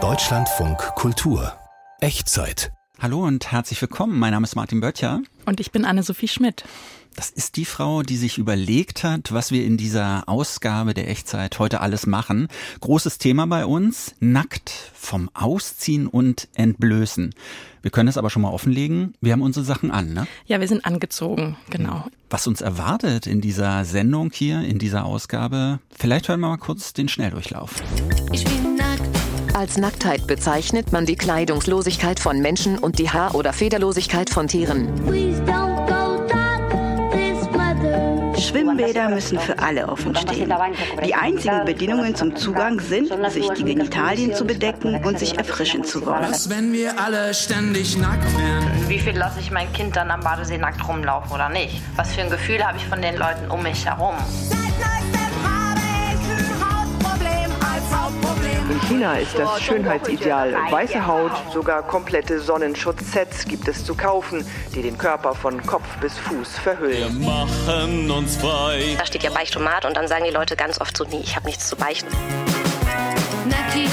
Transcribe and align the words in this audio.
Deutschlandfunk 0.00 0.78
Kultur 0.94 1.52
Echtzeit. 2.00 2.70
Hallo 3.00 3.24
und 3.24 3.50
herzlich 3.50 3.82
willkommen. 3.82 4.20
Mein 4.20 4.30
Name 4.30 4.44
ist 4.44 4.54
Martin 4.54 4.80
Böttcher. 4.80 5.20
Und 5.48 5.60
ich 5.60 5.72
bin 5.72 5.86
Anne-Sophie 5.86 6.28
Schmidt. 6.28 6.64
Das 7.16 7.30
ist 7.30 7.56
die 7.56 7.64
Frau, 7.64 8.02
die 8.02 8.18
sich 8.18 8.36
überlegt 8.36 9.02
hat, 9.02 9.32
was 9.32 9.50
wir 9.50 9.64
in 9.64 9.78
dieser 9.78 10.28
Ausgabe 10.28 10.92
der 10.92 11.08
Echtzeit 11.08 11.58
heute 11.58 11.80
alles 11.80 12.06
machen. 12.06 12.48
Großes 12.80 13.16
Thema 13.16 13.46
bei 13.46 13.64
uns, 13.64 14.14
nackt 14.20 14.70
vom 14.94 15.30
Ausziehen 15.32 16.06
und 16.06 16.48
Entblößen. 16.54 17.34
Wir 17.80 17.90
können 17.90 18.10
es 18.10 18.18
aber 18.18 18.28
schon 18.28 18.42
mal 18.42 18.50
offenlegen. 18.50 19.14
Wir 19.22 19.32
haben 19.32 19.40
unsere 19.40 19.64
Sachen 19.64 19.90
an, 19.90 20.12
ne? 20.12 20.26
Ja, 20.44 20.60
wir 20.60 20.68
sind 20.68 20.84
angezogen, 20.84 21.56
genau. 21.70 22.04
Was 22.28 22.46
uns 22.46 22.60
erwartet 22.60 23.26
in 23.26 23.40
dieser 23.40 23.86
Sendung 23.86 24.30
hier, 24.32 24.60
in 24.60 24.78
dieser 24.78 25.06
Ausgabe, 25.06 25.80
vielleicht 25.90 26.28
hören 26.28 26.40
wir 26.40 26.48
mal 26.48 26.58
kurz 26.58 26.92
den 26.92 27.08
Schnelldurchlauf. 27.08 27.74
Ich 28.32 28.44
bin. 28.44 28.67
Als 29.58 29.76
Nacktheit 29.76 30.28
bezeichnet 30.28 30.92
man 30.92 31.04
die 31.04 31.16
Kleidungslosigkeit 31.16 32.20
von 32.20 32.40
Menschen 32.40 32.78
und 32.78 33.00
die 33.00 33.10
Haar- 33.10 33.34
oder 33.34 33.52
Federlosigkeit 33.52 34.30
von 34.30 34.46
Tieren. 34.46 34.88
Schwimmbäder 38.38 39.08
müssen 39.08 39.36
für 39.40 39.58
alle 39.58 39.88
offen 39.88 40.14
stehen. 40.14 40.54
Die 41.04 41.12
einzigen 41.12 41.64
Bedingungen 41.64 42.14
zum 42.14 42.36
Zugang 42.36 42.78
sind, 42.78 43.08
sich 43.32 43.48
die 43.48 43.64
Genitalien 43.64 44.32
zu 44.32 44.44
bedecken 44.44 45.04
und 45.04 45.18
sich 45.18 45.36
erfrischen 45.36 45.82
zu 45.82 46.06
wollen. 46.06 46.30
Was, 46.30 46.48
wenn 46.48 46.72
wir 46.72 46.96
alle 47.00 47.34
ständig 47.34 47.98
nackt 47.98 48.32
wären? 48.38 48.64
Wie 48.86 49.00
viel 49.00 49.16
lasse 49.16 49.40
ich 49.40 49.50
mein 49.50 49.72
Kind 49.72 49.96
dann 49.96 50.12
am 50.12 50.20
Badesee 50.20 50.58
nackt 50.58 50.86
rumlaufen 50.86 51.32
oder 51.32 51.48
nicht? 51.48 51.82
Was 51.96 52.12
für 52.12 52.20
ein 52.20 52.30
Gefühl 52.30 52.64
habe 52.64 52.78
ich 52.78 52.86
von 52.86 53.02
den 53.02 53.16
Leuten 53.16 53.50
um 53.50 53.64
mich 53.64 53.84
herum? 53.84 54.14
In 58.70 58.80
China 58.88 59.18
ist 59.18 59.38
das 59.38 59.60
Schönheitsideal 59.60 60.54
weiße 60.70 61.06
Haut, 61.06 61.32
sogar 61.52 61.82
komplette 61.82 62.40
Sonnenschutz-Sets 62.40 63.44
gibt 63.46 63.68
es 63.68 63.84
zu 63.84 63.94
kaufen, 63.94 64.44
die 64.74 64.82
den 64.82 64.96
Körper 64.96 65.34
von 65.34 65.62
Kopf 65.62 65.84
bis 66.00 66.16
Fuß 66.18 66.58
verhüllen. 66.58 67.22
machen 67.22 68.10
uns 68.10 68.36
frei. 68.36 68.96
Da 68.98 69.04
steht 69.04 69.22
ja 69.24 69.30
Beichtomat 69.30 69.84
und 69.84 69.96
dann 69.96 70.08
sagen 70.08 70.24
die 70.24 70.32
Leute 70.32 70.56
ganz 70.56 70.80
oft 70.80 70.96
so, 70.96 71.04
nee, 71.04 71.20
ich 71.22 71.36
habe 71.36 71.46
nichts 71.46 71.68
zu 71.68 71.76
beichten. 71.76 72.08
Nackig. 73.48 73.90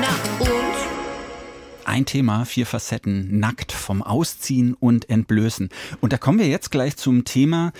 Na 0.00 0.44
und? 0.44 0.82
Ein 1.84 2.06
Thema, 2.06 2.44
vier 2.44 2.66
Facetten, 2.66 3.38
nackt 3.38 3.70
vom 3.70 4.02
Ausziehen 4.02 4.74
und 4.74 5.10
Entblößen. 5.10 5.68
Und 6.00 6.12
da 6.12 6.18
kommen 6.18 6.38
wir 6.38 6.48
jetzt 6.48 6.70
gleich 6.70 6.96
zum 6.96 7.24
Thema, 7.24 7.72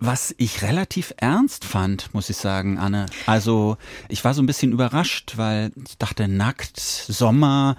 was 0.00 0.34
ich 0.38 0.62
relativ 0.62 1.14
ernst 1.18 1.64
fand, 1.64 2.12
muss 2.14 2.30
ich 2.30 2.38
sagen, 2.38 2.78
Anne. 2.78 3.06
Also 3.26 3.76
ich 4.08 4.24
war 4.24 4.34
so 4.34 4.42
ein 4.42 4.46
bisschen 4.46 4.72
überrascht, 4.72 5.34
weil 5.36 5.72
ich 5.86 5.98
dachte, 5.98 6.26
nackt, 6.26 6.80
Sommer, 6.80 7.76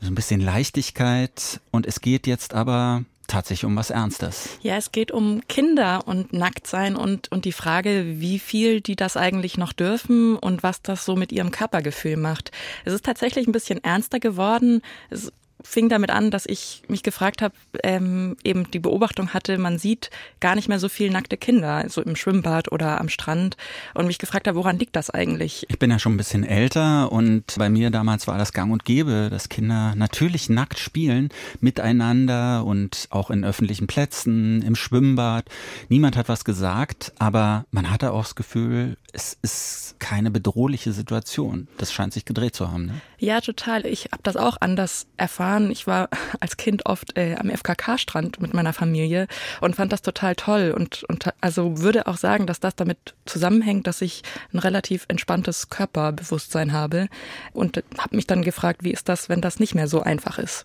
so 0.00 0.08
ein 0.08 0.14
bisschen 0.14 0.40
Leichtigkeit. 0.40 1.60
Und 1.70 1.86
es 1.86 2.00
geht 2.00 2.26
jetzt 2.26 2.54
aber 2.54 3.04
tatsächlich 3.26 3.64
um 3.64 3.76
was 3.76 3.88
Ernstes. 3.88 4.58
Ja, 4.60 4.76
es 4.76 4.92
geht 4.92 5.10
um 5.10 5.40
Kinder 5.48 6.06
und 6.06 6.34
Nacktsein 6.34 6.96
und, 6.96 7.32
und 7.32 7.46
die 7.46 7.52
Frage, 7.52 8.20
wie 8.20 8.38
viel 8.38 8.82
die 8.82 8.96
das 8.96 9.16
eigentlich 9.16 9.56
noch 9.56 9.72
dürfen 9.72 10.36
und 10.36 10.62
was 10.62 10.82
das 10.82 11.06
so 11.06 11.16
mit 11.16 11.32
ihrem 11.32 11.50
Körpergefühl 11.50 12.18
macht. 12.18 12.50
Es 12.84 12.92
ist 12.92 13.06
tatsächlich 13.06 13.46
ein 13.46 13.52
bisschen 13.52 13.82
ernster 13.82 14.20
geworden. 14.20 14.82
Es 15.08 15.32
fing 15.62 15.88
damit 15.88 16.10
an, 16.10 16.30
dass 16.30 16.46
ich 16.46 16.82
mich 16.88 17.02
gefragt 17.02 17.42
habe, 17.42 17.54
ähm, 17.82 18.36
eben 18.44 18.70
die 18.70 18.78
Beobachtung 18.78 19.30
hatte, 19.34 19.58
man 19.58 19.78
sieht 19.78 20.10
gar 20.40 20.54
nicht 20.54 20.68
mehr 20.68 20.78
so 20.78 20.88
viel 20.88 21.10
nackte 21.10 21.36
Kinder, 21.36 21.84
so 21.88 22.02
im 22.02 22.16
Schwimmbad 22.16 22.70
oder 22.72 23.00
am 23.00 23.08
Strand 23.08 23.56
und 23.94 24.06
mich 24.06 24.18
gefragt 24.18 24.48
habe, 24.48 24.56
woran 24.56 24.78
liegt 24.78 24.96
das 24.96 25.10
eigentlich? 25.10 25.66
Ich 25.68 25.78
bin 25.78 25.90
ja 25.90 25.98
schon 25.98 26.14
ein 26.14 26.18
bisschen 26.18 26.44
älter 26.44 27.12
und 27.12 27.56
bei 27.58 27.68
mir 27.68 27.90
damals 27.90 28.26
war 28.26 28.38
das 28.38 28.52
gang 28.52 28.72
und 28.72 28.84
gäbe, 28.84 29.28
dass 29.30 29.48
Kinder 29.48 29.94
natürlich 29.94 30.48
nackt 30.48 30.78
spielen, 30.78 31.28
miteinander 31.60 32.64
und 32.64 33.06
auch 33.10 33.30
in 33.30 33.44
öffentlichen 33.44 33.86
Plätzen, 33.86 34.62
im 34.62 34.76
Schwimmbad. 34.76 35.46
Niemand 35.88 36.16
hat 36.16 36.28
was 36.28 36.44
gesagt, 36.44 37.12
aber 37.18 37.64
man 37.70 37.90
hatte 37.90 38.12
auch 38.12 38.22
das 38.22 38.34
Gefühl, 38.34 38.96
es 39.12 39.36
ist 39.42 39.96
keine 39.98 40.30
bedrohliche 40.30 40.92
Situation. 40.92 41.68
Das 41.78 41.92
scheint 41.92 42.12
sich 42.12 42.24
gedreht 42.24 42.56
zu 42.56 42.70
haben. 42.70 42.86
Ne? 42.86 43.00
Ja, 43.18 43.40
total. 43.40 43.86
Ich 43.86 44.08
habe 44.10 44.22
das 44.22 44.36
auch 44.36 44.56
anders 44.60 45.06
erfahren. 45.16 45.51
Ich 45.70 45.86
war 45.86 46.08
als 46.40 46.56
Kind 46.56 46.86
oft 46.86 47.16
äh, 47.16 47.36
am 47.36 47.50
FKK-Strand 47.50 48.40
mit 48.40 48.54
meiner 48.54 48.72
Familie 48.72 49.26
und 49.60 49.76
fand 49.76 49.92
das 49.92 50.02
total 50.02 50.34
toll 50.34 50.74
und, 50.76 51.04
und 51.04 51.28
also 51.40 51.78
würde 51.78 52.06
auch 52.06 52.16
sagen, 52.16 52.46
dass 52.46 52.60
das 52.60 52.74
damit 52.74 53.14
zusammenhängt, 53.26 53.86
dass 53.86 54.00
ich 54.02 54.22
ein 54.52 54.58
relativ 54.58 55.04
entspanntes 55.08 55.68
Körperbewusstsein 55.70 56.72
habe 56.72 57.08
und 57.52 57.82
habe 57.98 58.16
mich 58.16 58.26
dann 58.26 58.42
gefragt, 58.42 58.84
wie 58.84 58.92
ist 58.92 59.08
das, 59.08 59.28
wenn 59.28 59.40
das 59.40 59.60
nicht 59.60 59.74
mehr 59.74 59.88
so 59.88 60.02
einfach 60.02 60.38
ist? 60.38 60.64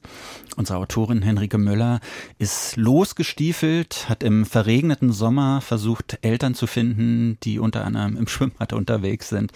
Unsere 0.56 0.80
Autorin 0.80 1.22
Henrike 1.22 1.58
Möller 1.58 2.00
ist 2.40 2.78
losgestiefelt, 2.78 4.10
hat 4.10 4.24
im 4.24 4.46
verregneten 4.46 5.12
Sommer 5.12 5.62
versucht, 5.62 6.20
Eltern 6.22 6.56
zu 6.56 6.68
finden, 6.68 7.38
die 7.44 7.60
unter 7.60 7.86
anderem 7.86 8.18
im 8.18 8.28
Schwimmbad 8.28 8.74
unterwegs 8.74 9.30
sind 9.30 9.52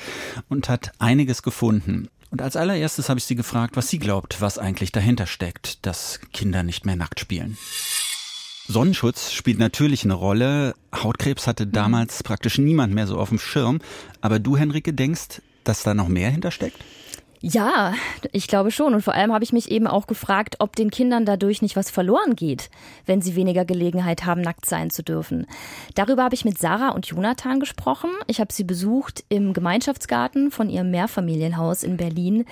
und 0.49 0.69
hat 0.69 0.91
einiges 0.99 1.43
gefunden. 1.43 2.09
Und 2.31 2.41
als 2.41 2.55
allererstes 2.55 3.09
habe 3.09 3.19
ich 3.19 3.25
sie 3.25 3.35
gefragt, 3.35 3.75
was 3.75 3.89
sie 3.89 3.99
glaubt, 3.99 4.39
was 4.39 4.57
eigentlich 4.57 4.93
dahinter 4.93 5.27
steckt, 5.27 5.85
dass 5.85 6.21
Kinder 6.31 6.63
nicht 6.63 6.85
mehr 6.85 6.95
nackt 6.95 7.19
spielen. 7.19 7.57
Sonnenschutz 8.67 9.33
spielt 9.33 9.59
natürlich 9.59 10.05
eine 10.05 10.13
Rolle. 10.13 10.73
Hautkrebs 10.95 11.45
hatte 11.45 11.67
damals 11.67 12.23
praktisch 12.23 12.57
niemand 12.57 12.93
mehr 12.93 13.05
so 13.05 13.17
auf 13.19 13.29
dem 13.29 13.39
Schirm. 13.39 13.79
Aber 14.21 14.39
du, 14.39 14.55
Henrike, 14.55 14.93
denkst, 14.93 15.41
dass 15.65 15.83
da 15.83 15.93
noch 15.93 16.07
mehr 16.07 16.29
hintersteckt? 16.29 16.81
Ja, 17.43 17.95
ich 18.31 18.47
glaube 18.47 18.69
schon. 18.69 18.93
Und 18.93 19.01
vor 19.01 19.15
allem 19.15 19.33
habe 19.33 19.43
ich 19.43 19.51
mich 19.51 19.71
eben 19.71 19.87
auch 19.87 20.05
gefragt, 20.05 20.57
ob 20.59 20.75
den 20.75 20.91
Kindern 20.91 21.25
dadurch 21.25 21.63
nicht 21.63 21.75
was 21.75 21.89
verloren 21.89 22.35
geht, 22.35 22.69
wenn 23.07 23.23
sie 23.23 23.35
weniger 23.35 23.65
Gelegenheit 23.65 24.25
haben, 24.25 24.41
nackt 24.41 24.67
sein 24.67 24.91
zu 24.91 25.01
dürfen. 25.01 25.47
Darüber 25.95 26.23
habe 26.23 26.35
ich 26.35 26.45
mit 26.45 26.59
Sarah 26.59 26.89
und 26.89 27.07
Jonathan 27.07 27.59
gesprochen. 27.59 28.11
Ich 28.27 28.39
habe 28.39 28.53
sie 28.53 28.63
besucht 28.63 29.23
im 29.29 29.53
Gemeinschaftsgarten 29.53 30.51
von 30.51 30.69
ihrem 30.69 30.91
Mehrfamilienhaus 30.91 31.81
in 31.81 31.97
Berlin. 31.97 32.45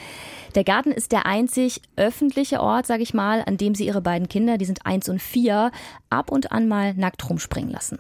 Der 0.55 0.63
Garten 0.63 0.91
ist 0.91 1.11
der 1.11 1.27
einzig 1.27 1.81
öffentliche 1.95 2.59
Ort, 2.59 2.87
sage 2.87 3.03
ich 3.03 3.13
mal, 3.13 3.43
an 3.45 3.57
dem 3.57 3.75
sie 3.75 3.85
ihre 3.85 4.01
beiden 4.01 4.27
Kinder, 4.27 4.57
die 4.57 4.65
sind 4.65 4.87
eins 4.87 5.07
und 5.07 5.21
vier, 5.21 5.71
ab 6.09 6.31
und 6.31 6.51
an 6.51 6.67
mal 6.67 6.95
nackt 6.95 7.29
rumspringen 7.29 7.71
lassen. 7.71 7.99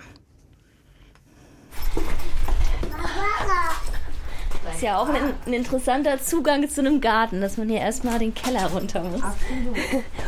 Ist 4.79 4.83
ja 4.83 4.97
auch 4.97 5.09
ein, 5.09 5.33
ein, 5.45 5.53
interessanter 5.53 6.21
Zugang 6.21 6.69
zu 6.69 6.79
einem 6.79 7.01
Garten, 7.01 7.41
dass 7.41 7.57
man 7.57 7.67
hier 7.67 7.81
erstmal 7.81 8.17
den 8.17 8.33
Keller 8.33 8.67
runter 8.67 9.03
muss. 9.03 9.21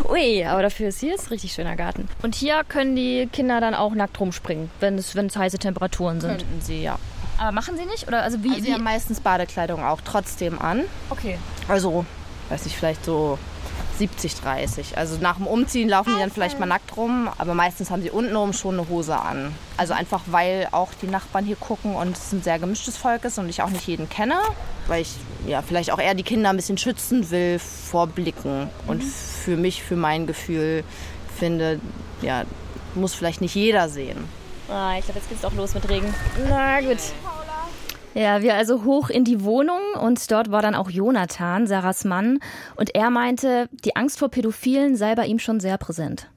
Ui, 0.09 0.44
aber 0.44 0.62
dafür 0.63 0.89
ist 0.89 1.00
hier 1.00 1.13
ein 1.13 1.28
richtig 1.29 1.53
schöner 1.53 1.78
Garten. 1.78 2.09
Und 2.22 2.35
hier 2.35 2.66
können 2.67 2.97
die 2.97 3.29
Kinder 3.31 3.61
dann 3.61 3.73
auch 3.73 3.94
nackt 3.94 4.19
rumspringen, 4.19 4.69
wenn 4.81 4.97
es, 4.97 5.16
wenn 5.16 5.28
es 5.28 5.38
heiße 5.38 5.57
Temperaturen 5.57 6.19
sind. 6.19 6.40
Könnten 6.40 6.61
sie, 6.61 6.84
ja. 6.84 7.00
Aber 7.38 7.53
machen 7.53 7.78
sie 7.78 7.85
nicht? 7.85 8.09
Oder 8.09 8.23
also 8.23 8.44
wie? 8.44 8.50
Also 8.50 8.63
sie 8.63 8.73
haben 8.73 8.84
meistens 8.84 9.22
Badekleidung 9.22 9.85
auch 9.85 10.01
trotzdem 10.03 10.59
an. 10.59 10.81
Okay. 11.09 11.38
Also, 11.69 12.06
weiß 12.50 12.66
nicht, 12.66 12.75
vielleicht 12.75 13.06
so 13.06 13.40
70, 14.01 14.34
30. 14.41 14.97
Also 14.97 15.17
nach 15.22 15.38
dem 15.38 15.45
Umziehen 15.45 15.88
laufen 15.88 16.13
die 16.16 16.19
dann 16.19 16.31
vielleicht 16.31 16.59
mal 16.59 16.66
nackt 16.66 16.97
rum, 16.97 17.29
aber 17.38 17.53
meistens 17.53 17.91
haben 17.91 18.01
sie 18.01 18.09
untenrum 18.09 18.51
schon 18.51 18.79
eine 18.79 18.89
Hose 18.89 19.16
an. 19.16 19.53
Also 19.78 19.94
einfach, 19.94 20.22
weil 20.25 20.67
auch 20.72 20.89
die 21.00 21.06
Nachbarn 21.06 21.45
hier 21.45 21.56
gucken 21.56 21.94
und 21.94 22.17
es 22.17 22.31
ein 22.31 22.41
sehr 22.41 22.57
gemischtes 22.57 22.97
Volk 22.97 23.25
ist 23.25 23.38
und 23.38 23.47
ich 23.47 23.61
auch 23.61 23.69
nicht 23.69 23.85
jeden 23.85 24.09
kenne, 24.09 24.40
weil 24.88 25.03
ich 25.03 25.13
ja 25.45 25.61
vielleicht 25.61 25.91
auch 25.91 26.00
eher 26.00 26.16
die 26.16 26.23
Kinder 26.23 26.50
ein 26.50 26.56
bisschen 26.56 26.79
schützen 26.79 27.29
will 27.29 27.59
vor 27.59 28.07
Blicken. 28.07 28.72
Und 28.88 29.03
für 29.03 29.56
mich, 29.56 29.84
für 29.84 29.95
mein 29.95 30.25
Gefühl, 30.25 30.84
finde, 31.38 31.79
ja, 32.23 32.45
muss 32.95 33.13
vielleicht 33.13 33.41
nicht 33.41 33.53
jeder 33.53 33.88
sehen. 33.88 34.17
Ah, 34.67 34.95
ich 34.97 35.06
glaube, 35.06 35.19
jetzt 35.19 35.29
geht's 35.29 35.41
doch 35.41 35.53
los 35.53 35.75
mit 35.75 35.88
Regen. 35.88 36.11
Na 36.50 36.81
gut. 36.81 36.97
Ja, 38.13 38.41
wir 38.41 38.55
also 38.55 38.83
hoch 38.83 39.09
in 39.09 39.23
die 39.23 39.44
Wohnung 39.44 39.79
und 40.01 40.29
dort 40.31 40.51
war 40.51 40.61
dann 40.61 40.75
auch 40.75 40.89
Jonathan, 40.89 41.66
Sarahs 41.66 42.03
Mann. 42.03 42.40
Und 42.75 42.93
er 42.93 43.09
meinte, 43.09 43.69
die 43.85 43.96
Angst 43.96 44.19
vor 44.19 44.29
Pädophilen 44.29 44.97
sei 44.97 45.16
bei 45.16 45.25
ihm 45.25 45.40
schon 45.40 45.59
sehr 45.59 45.78
präsent. 45.78 46.29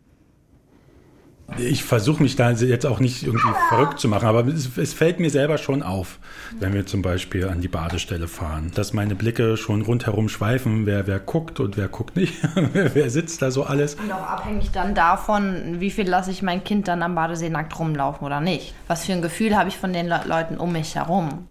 Ich 1.58 1.84
versuche 1.84 2.22
mich 2.22 2.36
da 2.36 2.52
jetzt 2.52 2.86
auch 2.86 3.00
nicht 3.00 3.22
irgendwie 3.22 3.52
verrückt 3.68 4.00
zu 4.00 4.08
machen, 4.08 4.26
aber 4.26 4.46
es, 4.46 4.78
es, 4.78 4.94
fällt 4.94 5.20
mir 5.20 5.28
selber 5.28 5.58
schon 5.58 5.82
auf, 5.82 6.18
wenn 6.58 6.72
wir 6.72 6.86
zum 6.86 7.02
Beispiel 7.02 7.48
an 7.48 7.60
die 7.60 7.68
Badestelle 7.68 8.28
fahren, 8.28 8.72
dass 8.74 8.94
meine 8.94 9.14
Blicke 9.14 9.58
schon 9.58 9.82
rundherum 9.82 10.30
schweifen, 10.30 10.86
wer, 10.86 11.06
wer 11.06 11.20
guckt 11.20 11.60
und 11.60 11.76
wer 11.76 11.88
guckt 11.88 12.16
nicht, 12.16 12.34
wer 12.72 13.10
sitzt 13.10 13.42
da 13.42 13.50
so 13.50 13.64
alles. 13.64 13.96
Und 13.96 14.10
auch 14.10 14.26
abhängig 14.26 14.70
dann 14.70 14.94
davon, 14.94 15.80
wie 15.80 15.90
viel 15.90 16.08
lasse 16.08 16.30
ich 16.30 16.40
mein 16.40 16.64
Kind 16.64 16.88
dann 16.88 17.02
am 17.02 17.14
Badesee 17.14 17.50
nackt 17.50 17.78
rumlaufen 17.78 18.24
oder 18.24 18.40
nicht. 18.40 18.74
Was 18.88 19.04
für 19.04 19.12
ein 19.12 19.22
Gefühl 19.22 19.54
habe 19.54 19.68
ich 19.68 19.76
von 19.76 19.92
den 19.92 20.08
Le 20.08 20.22
Leuten 20.26 20.56
um 20.56 20.72
mich 20.72 20.94
herum. 20.94 21.46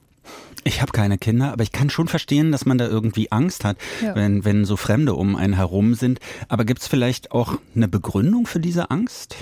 Ich 0.66 0.82
habe 0.82 0.92
keine 0.94 1.18
Kinder, 1.18 1.52
aber 1.52 1.64
ich 1.64 1.74
kann 1.74 1.90
schon 1.90 2.08
verstehen, 2.08 2.52
dass 2.54 2.66
man 2.66 2.78
da 2.78 2.88
irgendwie 2.88 3.32
Angst 3.32 3.66
hat, 3.66 3.78
Ja. 4.02 4.16
wenn, 4.16 4.46
wenn 4.46 4.64
so 4.64 4.78
Fremde 4.78 5.14
um 5.14 5.36
einen 5.36 5.54
herum 5.56 5.94
sind. 5.94 6.20
Aber 6.48 6.64
gibt's 6.64 6.88
vielleicht 6.88 7.32
auch 7.32 7.58
eine 7.76 7.88
Begründung 7.90 8.46
für 8.46 8.62
diese 8.62 8.90
Angst? 8.90 9.36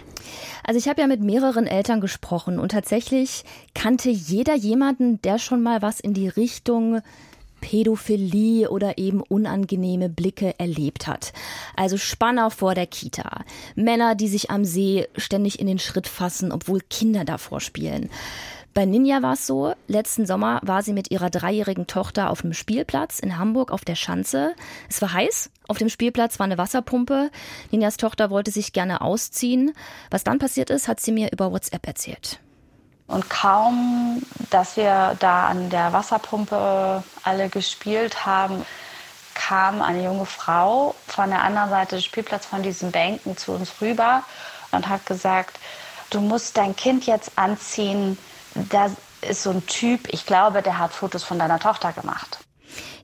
Also 0.64 0.80
ich 0.80 0.88
habe 0.88 1.02
ja 1.02 1.08
mit 1.08 1.22
mehreren 1.22 1.68
Eltern 1.68 2.02
gesprochen 2.02 2.60
und 2.60 2.70
tatsächlich 2.72 3.44
kannte 3.76 4.10
jeder 4.10 4.56
jemanden, 4.56 5.22
der 5.22 5.38
schon 5.38 5.62
mal 5.62 5.82
was 5.84 6.00
in 6.00 6.14
die 6.14 6.28
Richtung 6.28 7.02
Pädophilie 7.62 8.70
oder 8.70 8.98
eben 8.98 9.22
unangenehme 9.22 10.10
Blicke 10.10 10.60
erlebt 10.60 11.08
hat. 11.08 11.32
Also 11.76 11.98
Spanner 11.98 12.50
vor 12.52 12.74
der 12.76 12.88
Kita. 12.88 13.46
Männer, 13.76 14.16
die 14.16 14.28
sich 14.28 14.50
am 14.52 14.66
See 14.66 15.08
ständig 15.16 15.60
in 15.60 15.68
den 15.68 15.80
Schritt 15.80 16.08
fassen, 16.08 16.52
obwohl 16.52 16.82
Kinder 16.90 17.24
davor 17.24 17.62
spielen. 17.62 18.10
Bei 18.74 18.86
Ninja 18.86 19.22
war 19.22 19.34
es 19.34 19.46
so, 19.46 19.74
letzten 19.88 20.26
Sommer 20.26 20.62
war 20.64 20.82
sie 20.82 20.94
mit 20.94 21.12
ihrer 21.12 21.30
dreijährigen 21.30 21.88
Tochter 21.88 22.30
auf 22.30 22.44
einem 22.44 22.54
Spielplatz 22.54 23.20
in 23.20 23.38
Hamburg 23.38 23.70
auf 23.70 23.84
der 23.84 23.96
Schanze. 23.96 24.54
Es 24.90 25.02
war 25.02 25.12
heiß, 25.12 25.50
auf 25.68 25.78
dem 25.78 25.90
Spielplatz 25.90 26.40
war 26.40 26.46
eine 26.46 26.58
Wasserpumpe. 26.58 27.32
Ninjas 27.72 27.98
Tochter 27.98 28.30
wollte 28.30 28.50
sich 28.50 28.72
gerne 28.72 29.02
ausziehen. 29.02 29.74
Was 30.10 30.24
dann 30.24 30.40
passiert 30.40 30.70
ist, 30.70 30.88
hat 30.88 31.02
sie 31.02 31.12
mir 31.12 31.34
über 31.34 31.52
WhatsApp 31.52 31.86
erzählt. 31.86 32.40
Und 33.08 33.30
kaum, 33.30 34.22
dass 34.52 34.78
wir 34.78 35.18
da 35.20 35.48
an 35.48 35.70
der 35.70 35.92
Wasserpumpe 35.92 37.04
alle 37.24 37.50
gespielt 37.50 38.26
haben, 38.26 38.66
kam 39.34 39.82
eine 39.82 40.02
junge 40.02 40.26
Frau 40.26 40.96
von 41.08 41.30
der 41.30 41.42
anderen 41.42 41.70
Seite 41.70 41.98
des 41.98 42.06
Spielplatzes 42.06 42.50
von 42.50 42.64
diesen 42.64 42.92
Bänken 42.92 43.36
zu 43.36 43.52
uns 43.52 43.82
rüber 43.82 44.24
und 44.72 44.88
hat 44.88 45.06
gesagt, 45.06 45.60
du 46.10 46.22
musst 46.22 46.56
dein 46.56 46.74
Kind 46.74 47.06
jetzt 47.06 47.34
anziehen, 47.36 48.18
da 48.56 48.92
ist 49.22 49.44
so 49.44 49.52
ein 49.52 49.66
Typ, 49.66 50.08
ich 50.12 50.26
glaube, 50.26 50.62
der 50.62 50.78
hat 50.78 50.94
Fotos 50.94 51.24
von 51.24 51.40
deiner 51.40 51.60
Tochter 51.60 51.94
gemacht. 51.94 52.40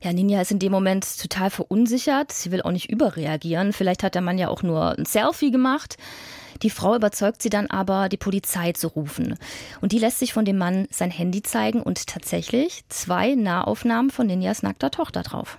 Ja, 0.02 0.12
Ninja 0.12 0.40
ist 0.40 0.50
in 0.50 0.58
dem 0.58 0.72
Moment 0.72 1.20
total 1.20 1.50
verunsichert. 1.50 2.32
Sie 2.32 2.52
will 2.52 2.62
auch 2.62 2.70
nicht 2.70 2.90
überreagieren. 2.90 3.72
Vielleicht 3.72 4.02
hat 4.02 4.14
der 4.14 4.22
Mann 4.22 4.38
ja 4.38 4.48
auch 4.48 4.62
nur 4.62 4.96
ein 4.96 5.04
Selfie 5.04 5.50
gemacht. 5.50 5.96
Die 6.62 6.70
Frau 6.70 6.96
überzeugt 6.96 7.42
sie 7.42 7.50
dann 7.50 7.68
aber, 7.68 8.08
die 8.08 8.16
Polizei 8.16 8.72
zu 8.72 8.88
rufen. 8.88 9.38
Und 9.80 9.92
die 9.92 9.98
lässt 9.98 10.18
sich 10.18 10.32
von 10.32 10.44
dem 10.44 10.58
Mann 10.58 10.88
sein 10.90 11.10
Handy 11.10 11.42
zeigen 11.42 11.82
und 11.82 12.06
tatsächlich 12.06 12.84
zwei 12.88 13.34
Nahaufnahmen 13.34 14.10
von 14.10 14.26
Ninjas 14.26 14.62
nackter 14.62 14.90
Tochter 14.90 15.22
drauf. 15.22 15.58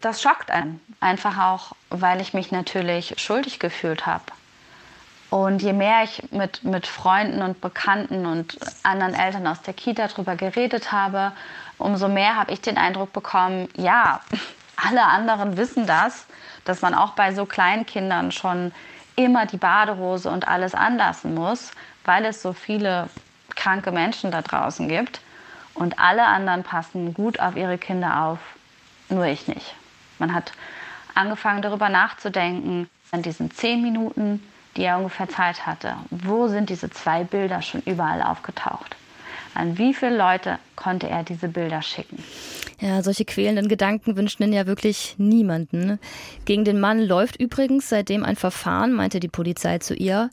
Das 0.00 0.20
schockt 0.20 0.50
einen. 0.50 0.80
Einfach 1.00 1.38
auch, 1.38 1.72
weil 1.90 2.20
ich 2.20 2.34
mich 2.34 2.50
natürlich 2.50 3.14
schuldig 3.18 3.58
gefühlt 3.58 4.06
habe. 4.06 4.24
Und 5.32 5.62
je 5.62 5.72
mehr 5.72 6.02
ich 6.04 6.30
mit, 6.30 6.62
mit 6.62 6.86
Freunden 6.86 7.40
und 7.40 7.62
Bekannten 7.62 8.26
und 8.26 8.58
anderen 8.82 9.14
Eltern 9.14 9.46
aus 9.46 9.62
der 9.62 9.72
Kita 9.72 10.08
darüber 10.08 10.36
geredet 10.36 10.92
habe, 10.92 11.32
umso 11.78 12.06
mehr 12.06 12.36
habe 12.36 12.52
ich 12.52 12.60
den 12.60 12.76
Eindruck 12.76 13.14
bekommen, 13.14 13.66
ja, 13.74 14.20
alle 14.76 15.02
anderen 15.02 15.56
wissen 15.56 15.86
das, 15.86 16.26
dass 16.66 16.82
man 16.82 16.94
auch 16.94 17.12
bei 17.12 17.32
so 17.32 17.46
kleinen 17.46 17.86
Kindern 17.86 18.30
schon 18.30 18.72
immer 19.16 19.46
die 19.46 19.56
Badehose 19.56 20.28
und 20.28 20.48
alles 20.48 20.74
anlassen 20.74 21.34
muss, 21.34 21.70
weil 22.04 22.26
es 22.26 22.42
so 22.42 22.52
viele 22.52 23.08
kranke 23.56 23.90
Menschen 23.90 24.30
da 24.32 24.42
draußen 24.42 24.86
gibt. 24.86 25.22
Und 25.72 25.98
alle 25.98 26.26
anderen 26.26 26.62
passen 26.62 27.14
gut 27.14 27.40
auf 27.40 27.56
ihre 27.56 27.78
Kinder 27.78 28.24
auf, 28.24 28.38
nur 29.08 29.24
ich 29.24 29.48
nicht. 29.48 29.74
Man 30.18 30.34
hat 30.34 30.52
angefangen 31.14 31.62
darüber 31.62 31.88
nachzudenken, 31.88 32.90
in 33.12 33.22
diesen 33.22 33.50
zehn 33.50 33.80
Minuten 33.80 34.42
die 34.76 34.84
er 34.84 34.98
ungefähr 34.98 35.28
Zeit 35.28 35.66
hatte. 35.66 35.96
Wo 36.10 36.48
sind 36.48 36.70
diese 36.70 36.90
zwei 36.90 37.24
Bilder 37.24 37.62
schon 37.62 37.82
überall 37.82 38.22
aufgetaucht? 38.22 38.96
An 39.54 39.76
wie 39.76 39.92
viele 39.92 40.16
Leute 40.16 40.58
konnte 40.76 41.08
er 41.08 41.24
diese 41.24 41.48
Bilder 41.48 41.82
schicken? 41.82 42.22
Ja, 42.80 43.02
solche 43.02 43.24
quälenden 43.24 43.68
Gedanken 43.68 44.16
wünschen 44.16 44.52
ja 44.52 44.66
wirklich 44.66 45.14
niemanden. 45.18 46.00
Gegen 46.46 46.64
den 46.64 46.80
Mann 46.80 47.00
läuft 47.00 47.36
übrigens 47.36 47.88
seitdem 47.88 48.24
ein 48.24 48.36
Verfahren, 48.36 48.92
meinte 48.92 49.20
die 49.20 49.28
Polizei 49.28 49.78
zu 49.78 49.94
ihr. 49.94 50.30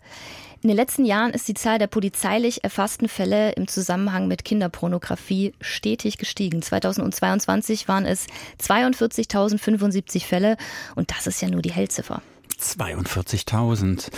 In 0.61 0.67
den 0.67 0.75
letzten 0.75 1.05
Jahren 1.05 1.31
ist 1.31 1.47
die 1.47 1.53
Zahl 1.53 1.79
der 1.79 1.87
polizeilich 1.87 2.63
erfassten 2.63 3.07
Fälle 3.07 3.51
im 3.51 3.67
Zusammenhang 3.67 4.27
mit 4.27 4.43
Kinderpornografie 4.43 5.53
stetig 5.61 6.17
gestiegen. 6.17 6.61
2022 6.61 7.87
waren 7.87 8.05
es 8.05 8.27
42.075 8.61 10.25
Fälle 10.25 10.57
und 10.95 11.11
das 11.11 11.27
ist 11.27 11.41
ja 11.41 11.49
nur 11.49 11.61
die 11.61 11.71
Hellziffer. 11.71 12.21
42.000. 12.59 14.09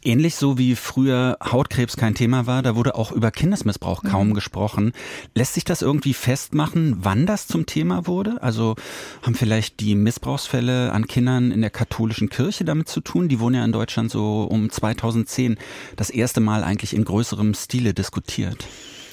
Ähnlich 0.00 0.36
so 0.36 0.58
wie 0.58 0.76
früher 0.76 1.36
Hautkrebs 1.42 1.96
kein 1.96 2.14
Thema 2.14 2.46
war, 2.46 2.62
da 2.62 2.76
wurde 2.76 2.94
auch 2.94 3.10
über 3.10 3.32
Kindesmissbrauch 3.32 4.04
kaum 4.04 4.28
mhm. 4.28 4.34
gesprochen. 4.34 4.92
Lässt 5.34 5.54
sich 5.54 5.64
das 5.64 5.82
irgendwie 5.82 6.14
festmachen, 6.14 6.98
wann 7.00 7.26
das 7.26 7.48
zum 7.48 7.66
Thema 7.66 8.06
wurde? 8.06 8.40
Also 8.40 8.76
haben 9.22 9.34
vielleicht 9.34 9.80
die 9.80 9.96
Missbrauchsfälle 9.96 10.92
an 10.92 11.08
Kindern 11.08 11.50
in 11.50 11.62
der 11.62 11.70
katholischen 11.70 12.30
Kirche 12.30 12.64
damit 12.64 12.88
zu 12.88 13.00
tun? 13.00 13.28
Die 13.28 13.40
wurden 13.40 13.56
ja 13.56 13.64
in 13.64 13.72
Deutschland 13.72 14.12
so 14.12 14.44
um 14.44 14.70
2010 14.70 15.58
das 15.96 16.10
erste 16.10 16.40
Mal 16.40 16.62
eigentlich 16.62 16.94
in 16.94 17.04
größerem 17.04 17.52
Stile 17.54 17.92
diskutiert. 17.92 18.66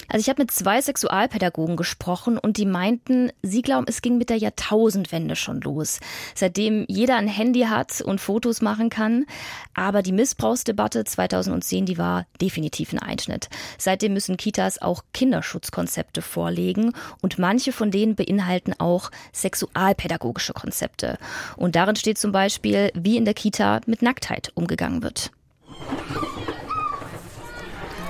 Also 0.08 0.22
ich 0.22 0.28
habe 0.28 0.42
mit 0.42 0.50
zwei 0.50 0.80
Sexualpädagogen 0.80 1.76
gesprochen 1.76 2.38
und 2.38 2.56
die 2.56 2.66
meinten, 2.66 3.30
sie 3.42 3.62
glauben, 3.62 3.86
es 3.88 4.02
ging 4.02 4.18
mit 4.18 4.30
der 4.30 4.36
Jahrtausendwende 4.36 5.36
schon 5.36 5.60
los. 5.60 6.00
Seitdem 6.34 6.84
jeder 6.88 7.16
ein 7.16 7.28
Handy 7.28 7.62
hat 7.62 8.00
und 8.00 8.20
Fotos 8.20 8.62
machen 8.62 8.90
kann. 8.90 9.26
Aber 9.74 10.02
die 10.02 10.12
Missbrauchsdebatte 10.12 11.04
2010, 11.04 11.86
die 11.86 11.98
war 11.98 12.26
definitiv 12.40 12.92
ein 12.92 12.98
Einschnitt. 12.98 13.48
Seitdem 13.78 14.12
müssen 14.14 14.36
Kitas 14.36 14.80
auch 14.80 15.02
Kinderschutzkonzepte 15.12 16.22
vorlegen 16.22 16.92
und 17.22 17.38
manche 17.38 17.72
von 17.72 17.90
denen 17.90 18.14
beinhalten 18.14 18.74
auch 18.78 19.10
sexualpädagogische 19.32 20.52
Konzepte. 20.52 21.18
Und 21.56 21.76
darin 21.76 21.96
steht 21.96 22.18
zum 22.18 22.32
Beispiel, 22.32 22.90
wie 22.94 23.16
in 23.16 23.24
der 23.24 23.34
Kita 23.34 23.80
mit 23.86 24.02
Nacktheit 24.02 24.52
umgegangen 24.54 25.02
wird. 25.02 25.30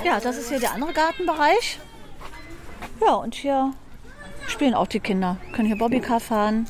Ja, 0.06 0.20
das 0.20 0.36
ist 0.36 0.50
hier 0.50 0.60
der 0.60 0.72
andere 0.72 0.92
Gartenbereich. 0.92 1.80
Ja, 3.00 3.14
und 3.14 3.34
hier 3.34 3.74
spielen 4.46 4.72
auch 4.72 4.86
die 4.86 5.00
Kinder. 5.00 5.36
Können 5.52 5.66
hier 5.66 5.76
Bobbycar 5.76 6.20
fahren. 6.20 6.68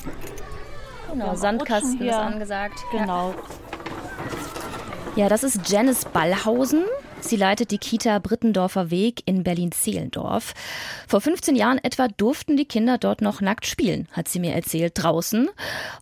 Genau, 1.13 1.35
Sandkasten 1.35 2.01
ist 2.01 2.15
angesagt. 2.15 2.83
Genau. 2.91 3.35
Ja, 5.17 5.29
das 5.29 5.45
ist 5.45 5.69
Janice 5.69 6.07
Ballhausen. 6.07 6.85
Sie 7.21 7.37
leitet 7.37 7.73
die 7.73 7.79
Kita 7.79 8.21
Brittendorfer 8.21 8.91
Weg 8.91 9.21
in 9.27 9.43
Berlin-Zehlendorf. 9.43 10.55
Vor 11.07 11.21
15 11.21 11.57
Jahren 11.57 11.77
etwa 11.85 12.09
durften 12.09 12.57
die 12.57 12.65
Kinder 12.65 12.97
dort 12.97 13.21
noch 13.21 13.43
nackt 13.43 13.67
spielen, 13.67 14.09
hat 14.13 14.29
sie 14.29 14.41
mir 14.41 14.55
erzählt, 14.55 14.95
draußen. 14.97 15.51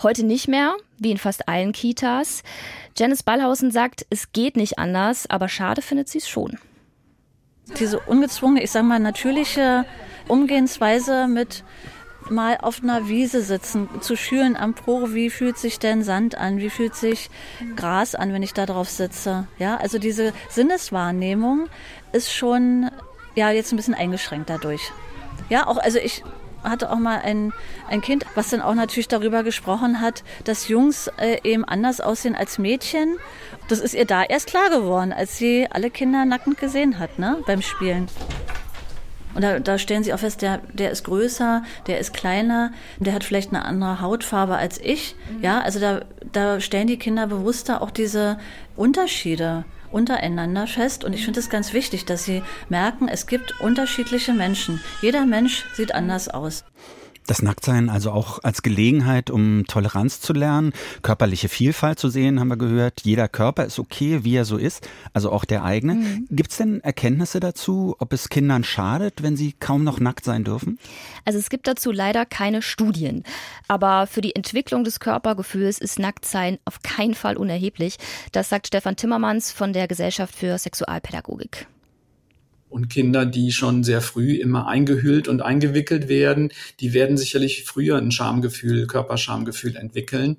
Heute 0.04 0.24
nicht 0.24 0.46
mehr, 0.46 0.76
wie 0.98 1.10
in 1.10 1.18
fast 1.18 1.48
allen 1.48 1.72
Kitas. 1.72 2.44
Janice 2.96 3.24
Ballhausen 3.24 3.72
sagt, 3.72 4.06
es 4.08 4.30
geht 4.30 4.56
nicht 4.56 4.78
anders, 4.78 5.28
aber 5.28 5.48
schade 5.48 5.82
findet 5.82 6.08
sie 6.08 6.18
es 6.18 6.28
schon. 6.28 6.60
Diese 7.78 7.98
ungezwungene, 7.98 8.62
ich 8.62 8.70
sag 8.70 8.84
mal, 8.84 8.98
natürliche 8.98 9.84
Umgehensweise 10.28 11.26
mit 11.26 11.64
mal 12.30 12.58
auf 12.60 12.82
einer 12.82 13.08
Wiese 13.08 13.42
sitzen, 13.42 13.88
zu 14.00 14.16
schüren 14.16 14.56
am 14.56 14.74
Pro, 14.74 15.12
wie 15.12 15.30
fühlt 15.30 15.58
sich 15.58 15.78
denn 15.78 16.02
Sand 16.02 16.36
an, 16.36 16.58
wie 16.58 16.70
fühlt 16.70 16.94
sich 16.94 17.30
Gras 17.76 18.14
an, 18.14 18.32
wenn 18.32 18.42
ich 18.42 18.54
da 18.54 18.66
drauf 18.66 18.88
sitze. 18.88 19.46
Ja, 19.58 19.76
also 19.76 19.98
diese 19.98 20.32
Sinneswahrnehmung 20.48 21.68
ist 22.12 22.32
schon 22.32 22.90
ja 23.34 23.50
jetzt 23.50 23.72
ein 23.72 23.76
bisschen 23.76 23.94
eingeschränkt 23.94 24.48
dadurch. 24.50 24.92
Ja, 25.48 25.66
auch 25.66 25.76
also 25.76 25.98
ich 25.98 26.22
hatte 26.64 26.90
auch 26.90 26.98
mal 26.98 27.20
ein, 27.20 27.52
ein 27.88 28.00
Kind, 28.00 28.26
was 28.34 28.50
dann 28.50 28.60
auch 28.60 28.74
natürlich 28.74 29.08
darüber 29.08 29.42
gesprochen 29.42 30.00
hat, 30.00 30.24
dass 30.44 30.68
Jungs 30.68 31.08
äh, 31.18 31.38
eben 31.44 31.64
anders 31.64 32.00
aussehen 32.00 32.34
als 32.34 32.58
Mädchen. 32.58 33.16
Das 33.68 33.80
ist 33.80 33.94
ihr 33.94 34.06
da 34.06 34.22
erst 34.22 34.48
klar 34.48 34.70
geworden, 34.70 35.12
als 35.12 35.38
sie 35.38 35.66
alle 35.70 35.90
Kinder 35.90 36.24
nackend 36.24 36.58
gesehen 36.58 36.98
hat, 36.98 37.18
ne, 37.18 37.38
beim 37.46 37.62
Spielen. 37.62 38.08
Und 39.34 39.42
da, 39.42 39.58
da 39.58 39.78
stellen 39.78 40.04
sie 40.04 40.14
auch 40.14 40.18
fest, 40.18 40.42
der, 40.42 40.60
der 40.72 40.90
ist 40.90 41.04
größer, 41.04 41.64
der 41.86 41.98
ist 41.98 42.14
kleiner, 42.14 42.72
der 42.98 43.14
hat 43.14 43.24
vielleicht 43.24 43.52
eine 43.52 43.64
andere 43.64 44.00
Hautfarbe 44.00 44.56
als 44.56 44.78
ich. 44.78 45.16
Ja, 45.42 45.60
also 45.60 45.80
da, 45.80 46.02
da 46.32 46.60
stellen 46.60 46.86
die 46.86 46.98
Kinder 46.98 47.26
bewusster 47.26 47.82
auch 47.82 47.90
diese 47.90 48.38
Unterschiede 48.76 49.64
untereinander 49.94 50.66
fest. 50.66 51.04
Und 51.04 51.12
ich 51.12 51.24
finde 51.24 51.40
es 51.40 51.48
ganz 51.48 51.72
wichtig, 51.72 52.04
dass 52.04 52.24
sie 52.24 52.42
merken, 52.68 53.08
es 53.08 53.26
gibt 53.26 53.60
unterschiedliche 53.60 54.34
Menschen. 54.34 54.80
Jeder 55.00 55.24
Mensch 55.24 55.64
sieht 55.74 55.94
anders 55.94 56.28
aus. 56.28 56.64
Das 57.26 57.40
Nacktsein 57.40 57.88
also 57.88 58.10
auch 58.10 58.40
als 58.42 58.62
Gelegenheit, 58.62 59.30
um 59.30 59.64
Toleranz 59.66 60.20
zu 60.20 60.34
lernen, 60.34 60.72
körperliche 61.02 61.48
Vielfalt 61.48 61.98
zu 61.98 62.10
sehen, 62.10 62.38
haben 62.38 62.48
wir 62.48 62.58
gehört. 62.58 63.00
Jeder 63.04 63.28
Körper 63.28 63.64
ist 63.64 63.78
okay, 63.78 64.24
wie 64.24 64.36
er 64.36 64.44
so 64.44 64.58
ist, 64.58 64.86
also 65.14 65.32
auch 65.32 65.46
der 65.46 65.64
eigene. 65.64 65.94
Mhm. 65.94 66.26
Gibt 66.30 66.50
es 66.50 66.58
denn 66.58 66.80
Erkenntnisse 66.82 67.40
dazu, 67.40 67.96
ob 67.98 68.12
es 68.12 68.28
Kindern 68.28 68.62
schadet, 68.62 69.22
wenn 69.22 69.36
sie 69.36 69.54
kaum 69.58 69.84
noch 69.84 70.00
nackt 70.00 70.24
sein 70.24 70.44
dürfen? 70.44 70.78
Also 71.24 71.38
es 71.38 71.48
gibt 71.48 71.66
dazu 71.66 71.92
leider 71.92 72.26
keine 72.26 72.60
Studien. 72.60 73.24
Aber 73.68 74.06
für 74.06 74.20
die 74.20 74.36
Entwicklung 74.36 74.84
des 74.84 75.00
Körpergefühls 75.00 75.78
ist 75.78 75.98
Nacktsein 75.98 76.58
auf 76.66 76.82
keinen 76.82 77.14
Fall 77.14 77.38
unerheblich. 77.38 77.96
Das 78.32 78.50
sagt 78.50 78.66
Stefan 78.66 78.96
Timmermans 78.96 79.50
von 79.50 79.72
der 79.72 79.88
Gesellschaft 79.88 80.34
für 80.34 80.58
Sexualpädagogik. 80.58 81.66
Und 82.74 82.88
Kinder, 82.88 83.24
die 83.24 83.52
schon 83.52 83.84
sehr 83.84 84.00
früh 84.00 84.32
immer 84.32 84.66
eingehüllt 84.66 85.28
und 85.28 85.42
eingewickelt 85.42 86.08
werden, 86.08 86.50
die 86.80 86.92
werden 86.92 87.16
sicherlich 87.16 87.62
früher 87.62 87.98
ein 87.98 88.10
Schamgefühl, 88.10 88.88
Körperschamgefühl 88.88 89.76
entwickeln, 89.76 90.38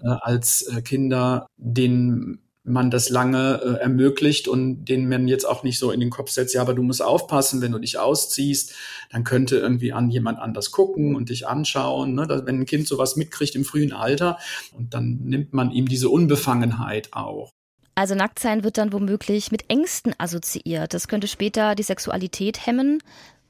äh, 0.00 0.06
als 0.06 0.62
äh, 0.62 0.80
Kinder, 0.82 1.48
denen 1.56 2.38
man 2.62 2.92
das 2.92 3.08
lange 3.08 3.60
äh, 3.64 3.80
ermöglicht 3.80 4.46
und 4.46 4.84
denen 4.84 5.08
man 5.08 5.26
jetzt 5.26 5.44
auch 5.44 5.64
nicht 5.64 5.80
so 5.80 5.90
in 5.90 5.98
den 5.98 6.10
Kopf 6.10 6.30
setzt, 6.30 6.54
ja, 6.54 6.60
aber 6.60 6.74
du 6.74 6.84
musst 6.84 7.02
aufpassen, 7.02 7.62
wenn 7.62 7.72
du 7.72 7.80
dich 7.80 7.98
ausziehst, 7.98 8.74
dann 9.10 9.24
könnte 9.24 9.56
irgendwie 9.56 9.92
an 9.92 10.08
jemand 10.08 10.38
anders 10.38 10.70
gucken 10.70 11.16
und 11.16 11.30
dich 11.30 11.48
anschauen. 11.48 12.14
Ne? 12.14 12.28
Dass, 12.28 12.46
wenn 12.46 12.60
ein 12.60 12.66
Kind 12.66 12.86
sowas 12.86 13.16
mitkriegt 13.16 13.56
im 13.56 13.64
frühen 13.64 13.92
Alter, 13.92 14.38
und 14.70 14.94
dann 14.94 15.18
nimmt 15.24 15.52
man 15.52 15.72
ihm 15.72 15.88
diese 15.88 16.10
Unbefangenheit 16.10 17.08
auch. 17.12 17.50
Also 17.94 18.14
Nacktsein 18.14 18.64
wird 18.64 18.78
dann 18.78 18.92
womöglich 18.92 19.52
mit 19.52 19.68
Ängsten 19.68 20.14
assoziiert. 20.18 20.94
Das 20.94 21.08
könnte 21.08 21.28
später 21.28 21.74
die 21.74 21.82
Sexualität 21.82 22.66
hemmen, 22.66 23.02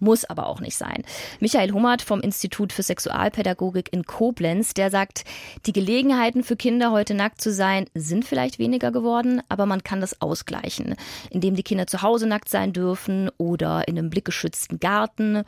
muss 0.02 0.24
aber 0.24 0.48
auch 0.48 0.60
nicht 0.60 0.76
sein. 0.76 1.04
Michael 1.40 1.72
Hummert 1.72 2.02
vom 2.02 2.20
Institut 2.20 2.72
für 2.72 2.82
Sexualpädagogik 2.82 3.92
in 3.92 4.04
Koblenz, 4.04 4.74
der 4.74 4.90
sagt, 4.90 5.24
die 5.64 5.72
Gelegenheiten 5.72 6.42
für 6.42 6.56
Kinder 6.56 6.90
heute 6.90 7.14
nackt 7.14 7.40
zu 7.40 7.52
sein 7.52 7.86
sind 7.94 8.24
vielleicht 8.24 8.58
weniger 8.58 8.90
geworden, 8.90 9.42
aber 9.48 9.64
man 9.64 9.84
kann 9.84 10.00
das 10.00 10.20
ausgleichen, 10.20 10.96
indem 11.30 11.54
die 11.54 11.62
Kinder 11.62 11.86
zu 11.86 12.02
Hause 12.02 12.26
nackt 12.26 12.48
sein 12.48 12.72
dürfen 12.72 13.30
oder 13.38 13.86
in 13.86 13.96
einem 13.96 14.10
blickgeschützten 14.10 14.80
Garten. 14.80 15.44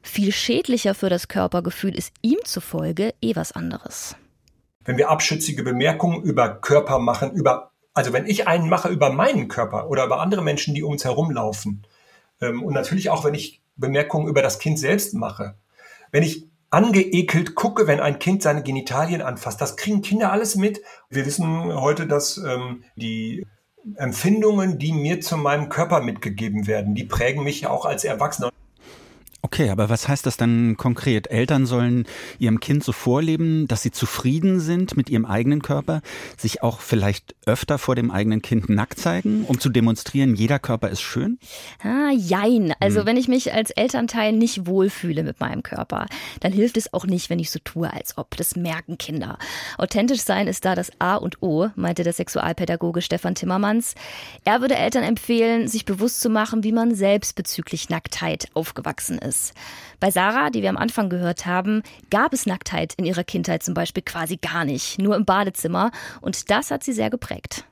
Viel 0.00 0.32
schädlicher 0.32 0.94
für 0.94 1.10
das 1.10 1.28
Körpergefühl 1.28 1.94
ist 1.94 2.12
ihm 2.22 2.38
zufolge 2.44 3.14
eh 3.20 3.36
was 3.36 3.52
anderes. 3.52 4.16
Wenn 4.84 4.96
wir 4.96 5.10
abschützige 5.10 5.62
Bemerkungen 5.62 6.22
über 6.22 6.48
Körper 6.48 6.98
machen, 6.98 7.32
über 7.32 7.71
also 7.94 8.12
wenn 8.12 8.26
ich 8.26 8.48
einen 8.48 8.68
mache 8.68 8.88
über 8.88 9.10
meinen 9.10 9.48
Körper 9.48 9.88
oder 9.88 10.04
über 10.04 10.20
andere 10.20 10.42
Menschen, 10.42 10.74
die 10.74 10.82
um 10.82 10.92
uns 10.92 11.04
herumlaufen, 11.04 11.86
ähm, 12.40 12.62
und 12.62 12.74
natürlich 12.74 13.10
auch, 13.10 13.24
wenn 13.24 13.34
ich 13.34 13.62
Bemerkungen 13.76 14.28
über 14.28 14.42
das 14.42 14.58
Kind 14.58 14.78
selbst 14.78 15.14
mache, 15.14 15.54
wenn 16.10 16.22
ich 16.22 16.46
angeekelt 16.70 17.54
gucke, 17.54 17.86
wenn 17.86 18.00
ein 18.00 18.18
Kind 18.18 18.42
seine 18.42 18.62
Genitalien 18.62 19.22
anfasst, 19.22 19.60
das 19.60 19.76
kriegen 19.76 20.02
Kinder 20.02 20.32
alles 20.32 20.56
mit. 20.56 20.80
Wir 21.10 21.26
wissen 21.26 21.74
heute, 21.74 22.06
dass 22.06 22.38
ähm, 22.38 22.84
die 22.96 23.46
Empfindungen, 23.96 24.78
die 24.78 24.92
mir 24.92 25.20
zu 25.20 25.36
meinem 25.36 25.68
Körper 25.68 26.00
mitgegeben 26.00 26.66
werden, 26.66 26.94
die 26.94 27.04
prägen 27.04 27.44
mich 27.44 27.62
ja 27.62 27.70
auch 27.70 27.84
als 27.84 28.04
Erwachsener. 28.04 28.50
Okay, 29.44 29.70
aber 29.70 29.88
was 29.88 30.06
heißt 30.06 30.24
das 30.24 30.36
dann 30.36 30.76
konkret? 30.76 31.28
Eltern 31.28 31.66
sollen 31.66 32.06
ihrem 32.38 32.60
Kind 32.60 32.84
so 32.84 32.92
vorleben, 32.92 33.66
dass 33.66 33.82
sie 33.82 33.90
zufrieden 33.90 34.60
sind 34.60 34.96
mit 34.96 35.10
ihrem 35.10 35.24
eigenen 35.24 35.62
Körper, 35.62 36.00
sich 36.38 36.62
auch 36.62 36.80
vielleicht 36.80 37.34
öfter 37.44 37.78
vor 37.78 37.96
dem 37.96 38.12
eigenen 38.12 38.40
Kind 38.40 38.68
nackt 38.68 39.00
zeigen, 39.00 39.44
um 39.48 39.58
zu 39.58 39.68
demonstrieren, 39.68 40.36
jeder 40.36 40.60
Körper 40.60 40.90
ist 40.90 41.00
schön? 41.00 41.40
Ah, 41.82 42.12
jein. 42.12 42.72
Also 42.78 43.00
hm. 43.00 43.06
wenn 43.06 43.16
ich 43.16 43.26
mich 43.26 43.52
als 43.52 43.72
Elternteil 43.72 44.32
nicht 44.32 44.68
wohlfühle 44.68 45.24
mit 45.24 45.40
meinem 45.40 45.64
Körper, 45.64 46.06
dann 46.38 46.52
hilft 46.52 46.76
es 46.76 46.94
auch 46.94 47.04
nicht, 47.04 47.28
wenn 47.28 47.40
ich 47.40 47.50
so 47.50 47.58
tue, 47.64 47.92
als 47.92 48.16
ob. 48.18 48.36
Das 48.36 48.54
merken 48.54 48.96
Kinder. 48.96 49.38
Authentisch 49.76 50.22
sein 50.22 50.46
ist 50.46 50.64
da 50.64 50.76
das 50.76 50.92
A 51.00 51.16
und 51.16 51.42
O, 51.42 51.68
meinte 51.74 52.04
der 52.04 52.12
Sexualpädagoge 52.12 53.02
Stefan 53.02 53.34
Timmermans. 53.34 53.96
Er 54.44 54.60
würde 54.60 54.76
Eltern 54.76 55.02
empfehlen, 55.02 55.66
sich 55.66 55.84
bewusst 55.84 56.20
zu 56.20 56.30
machen, 56.30 56.62
wie 56.62 56.72
man 56.72 56.94
selbst 56.94 57.34
bezüglich 57.34 57.90
Nacktheit 57.90 58.46
aufgewachsen 58.54 59.18
ist 59.18 59.31
ist. 59.32 59.54
Bei 59.98 60.10
Sarah, 60.10 60.50
die 60.50 60.60
wir 60.60 60.68
am 60.68 60.76
Anfang 60.76 61.08
gehört 61.08 61.46
haben, 61.46 61.82
gab 62.10 62.34
es 62.34 62.44
Nacktheit 62.44 62.92
in 62.98 63.06
ihrer 63.06 63.24
Kindheit 63.24 63.62
zum 63.62 63.72
Beispiel 63.72 64.02
quasi 64.02 64.36
gar 64.36 64.64
nicht, 64.66 64.98
nur 64.98 65.16
im 65.16 65.24
Badezimmer. 65.24 65.90
Und 66.20 66.50
das 66.50 66.70
hat 66.70 66.84
sie 66.84 66.92
sehr 66.92 67.08
geprägt. 67.08 67.64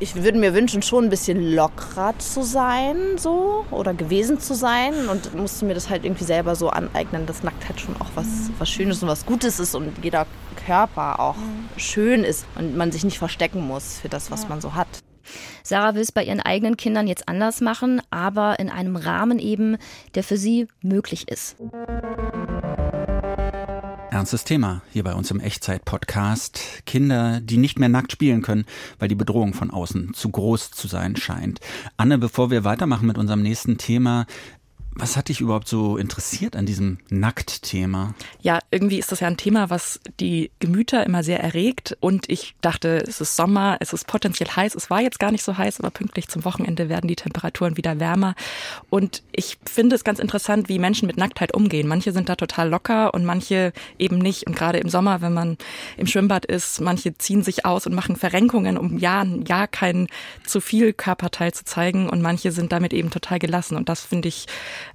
Ich 0.00 0.16
würde 0.16 0.38
mir 0.38 0.52
wünschen, 0.54 0.82
schon 0.82 1.04
ein 1.04 1.10
bisschen 1.10 1.54
lockerer 1.54 2.18
zu 2.18 2.42
sein, 2.42 3.16
so 3.16 3.64
oder 3.70 3.94
gewesen 3.94 4.40
zu 4.40 4.54
sein 4.54 5.08
und 5.08 5.34
musste 5.34 5.64
mir 5.64 5.74
das 5.74 5.88
halt 5.88 6.04
irgendwie 6.04 6.24
selber 6.24 6.56
so 6.56 6.68
aneignen, 6.68 7.26
dass 7.26 7.44
Nacktheit 7.44 7.80
schon 7.80 7.94
auch 8.00 8.10
was, 8.16 8.50
was 8.58 8.68
Schönes 8.68 9.02
und 9.02 9.08
was 9.08 9.24
Gutes 9.24 9.60
ist 9.60 9.76
und 9.76 9.92
jeder 10.02 10.26
Körper 10.66 11.20
auch 11.20 11.36
schön 11.76 12.24
ist 12.24 12.44
und 12.56 12.76
man 12.76 12.90
sich 12.90 13.04
nicht 13.04 13.18
verstecken 13.18 13.64
muss 13.64 14.00
für 14.00 14.08
das, 14.08 14.32
was 14.32 14.48
man 14.48 14.60
so 14.60 14.74
hat. 14.74 14.88
Sarah 15.62 15.94
will 15.94 16.02
es 16.02 16.12
bei 16.12 16.24
ihren 16.24 16.40
eigenen 16.40 16.76
Kindern 16.76 17.06
jetzt 17.06 17.28
anders 17.28 17.60
machen, 17.60 18.00
aber 18.10 18.58
in 18.58 18.70
einem 18.70 18.96
Rahmen 18.96 19.38
eben, 19.38 19.76
der 20.14 20.24
für 20.24 20.36
sie 20.36 20.68
möglich 20.82 21.28
ist. 21.28 21.56
Ernstes 24.14 24.44
Thema 24.44 24.82
hier 24.92 25.02
bei 25.02 25.12
uns 25.12 25.32
im 25.32 25.40
Echtzeit-Podcast. 25.40 26.84
Kinder, 26.86 27.40
die 27.40 27.56
nicht 27.56 27.80
mehr 27.80 27.88
nackt 27.88 28.12
spielen 28.12 28.42
können, 28.42 28.64
weil 29.00 29.08
die 29.08 29.16
Bedrohung 29.16 29.54
von 29.54 29.72
außen 29.72 30.14
zu 30.14 30.30
groß 30.30 30.70
zu 30.70 30.86
sein 30.86 31.16
scheint. 31.16 31.58
Anne, 31.96 32.18
bevor 32.18 32.50
wir 32.50 32.62
weitermachen 32.62 33.08
mit 33.08 33.18
unserem 33.18 33.42
nächsten 33.42 33.76
Thema, 33.76 34.26
was 34.96 35.16
hat 35.16 35.28
dich 35.28 35.40
überhaupt 35.40 35.66
so 35.66 35.96
interessiert 35.96 36.54
an 36.54 36.66
diesem 36.66 36.98
Nacktthema? 37.08 38.14
Ja, 38.40 38.60
irgendwie 38.70 38.98
ist 38.98 39.10
das 39.10 39.20
ja 39.20 39.26
ein 39.26 39.36
Thema, 39.36 39.68
was 39.68 40.00
die 40.20 40.52
Gemüter 40.60 41.04
immer 41.04 41.24
sehr 41.24 41.40
erregt. 41.40 41.96
Und 42.00 42.30
ich 42.30 42.54
dachte, 42.60 43.02
es 43.06 43.20
ist 43.20 43.34
Sommer, 43.34 43.76
es 43.80 43.92
ist 43.92 44.06
potenziell 44.06 44.48
heiß. 44.48 44.74
Es 44.74 44.90
war 44.90 45.00
jetzt 45.00 45.18
gar 45.18 45.32
nicht 45.32 45.42
so 45.42 45.58
heiß, 45.58 45.80
aber 45.80 45.90
pünktlich 45.90 46.28
zum 46.28 46.44
Wochenende 46.44 46.88
werden 46.88 47.08
die 47.08 47.16
Temperaturen 47.16 47.76
wieder 47.76 47.98
wärmer. 47.98 48.36
Und 48.88 49.22
ich 49.32 49.58
finde 49.66 49.96
es 49.96 50.04
ganz 50.04 50.20
interessant, 50.20 50.68
wie 50.68 50.78
Menschen 50.78 51.06
mit 51.06 51.16
Nacktheit 51.16 51.54
umgehen. 51.54 51.88
Manche 51.88 52.12
sind 52.12 52.28
da 52.28 52.36
total 52.36 52.68
locker 52.68 53.14
und 53.14 53.24
manche 53.24 53.72
eben 53.98 54.18
nicht. 54.18 54.46
Und 54.46 54.54
gerade 54.54 54.78
im 54.78 54.88
Sommer, 54.88 55.20
wenn 55.20 55.34
man 55.34 55.58
im 55.96 56.06
Schwimmbad 56.06 56.44
ist, 56.44 56.80
manche 56.80 57.18
ziehen 57.18 57.42
sich 57.42 57.64
aus 57.64 57.86
und 57.86 57.94
machen 57.94 58.14
Verrenkungen, 58.14 58.78
um 58.78 58.98
ja, 58.98 59.24
ja 59.46 59.66
kein 59.66 60.06
zu 60.46 60.60
viel 60.60 60.92
Körperteil 60.92 61.52
zu 61.52 61.64
zeigen. 61.64 62.08
Und 62.08 62.22
manche 62.22 62.52
sind 62.52 62.70
damit 62.70 62.92
eben 62.92 63.10
total 63.10 63.40
gelassen. 63.40 63.76
Und 63.76 63.88
das 63.88 64.02
finde 64.02 64.28
ich 64.28 64.46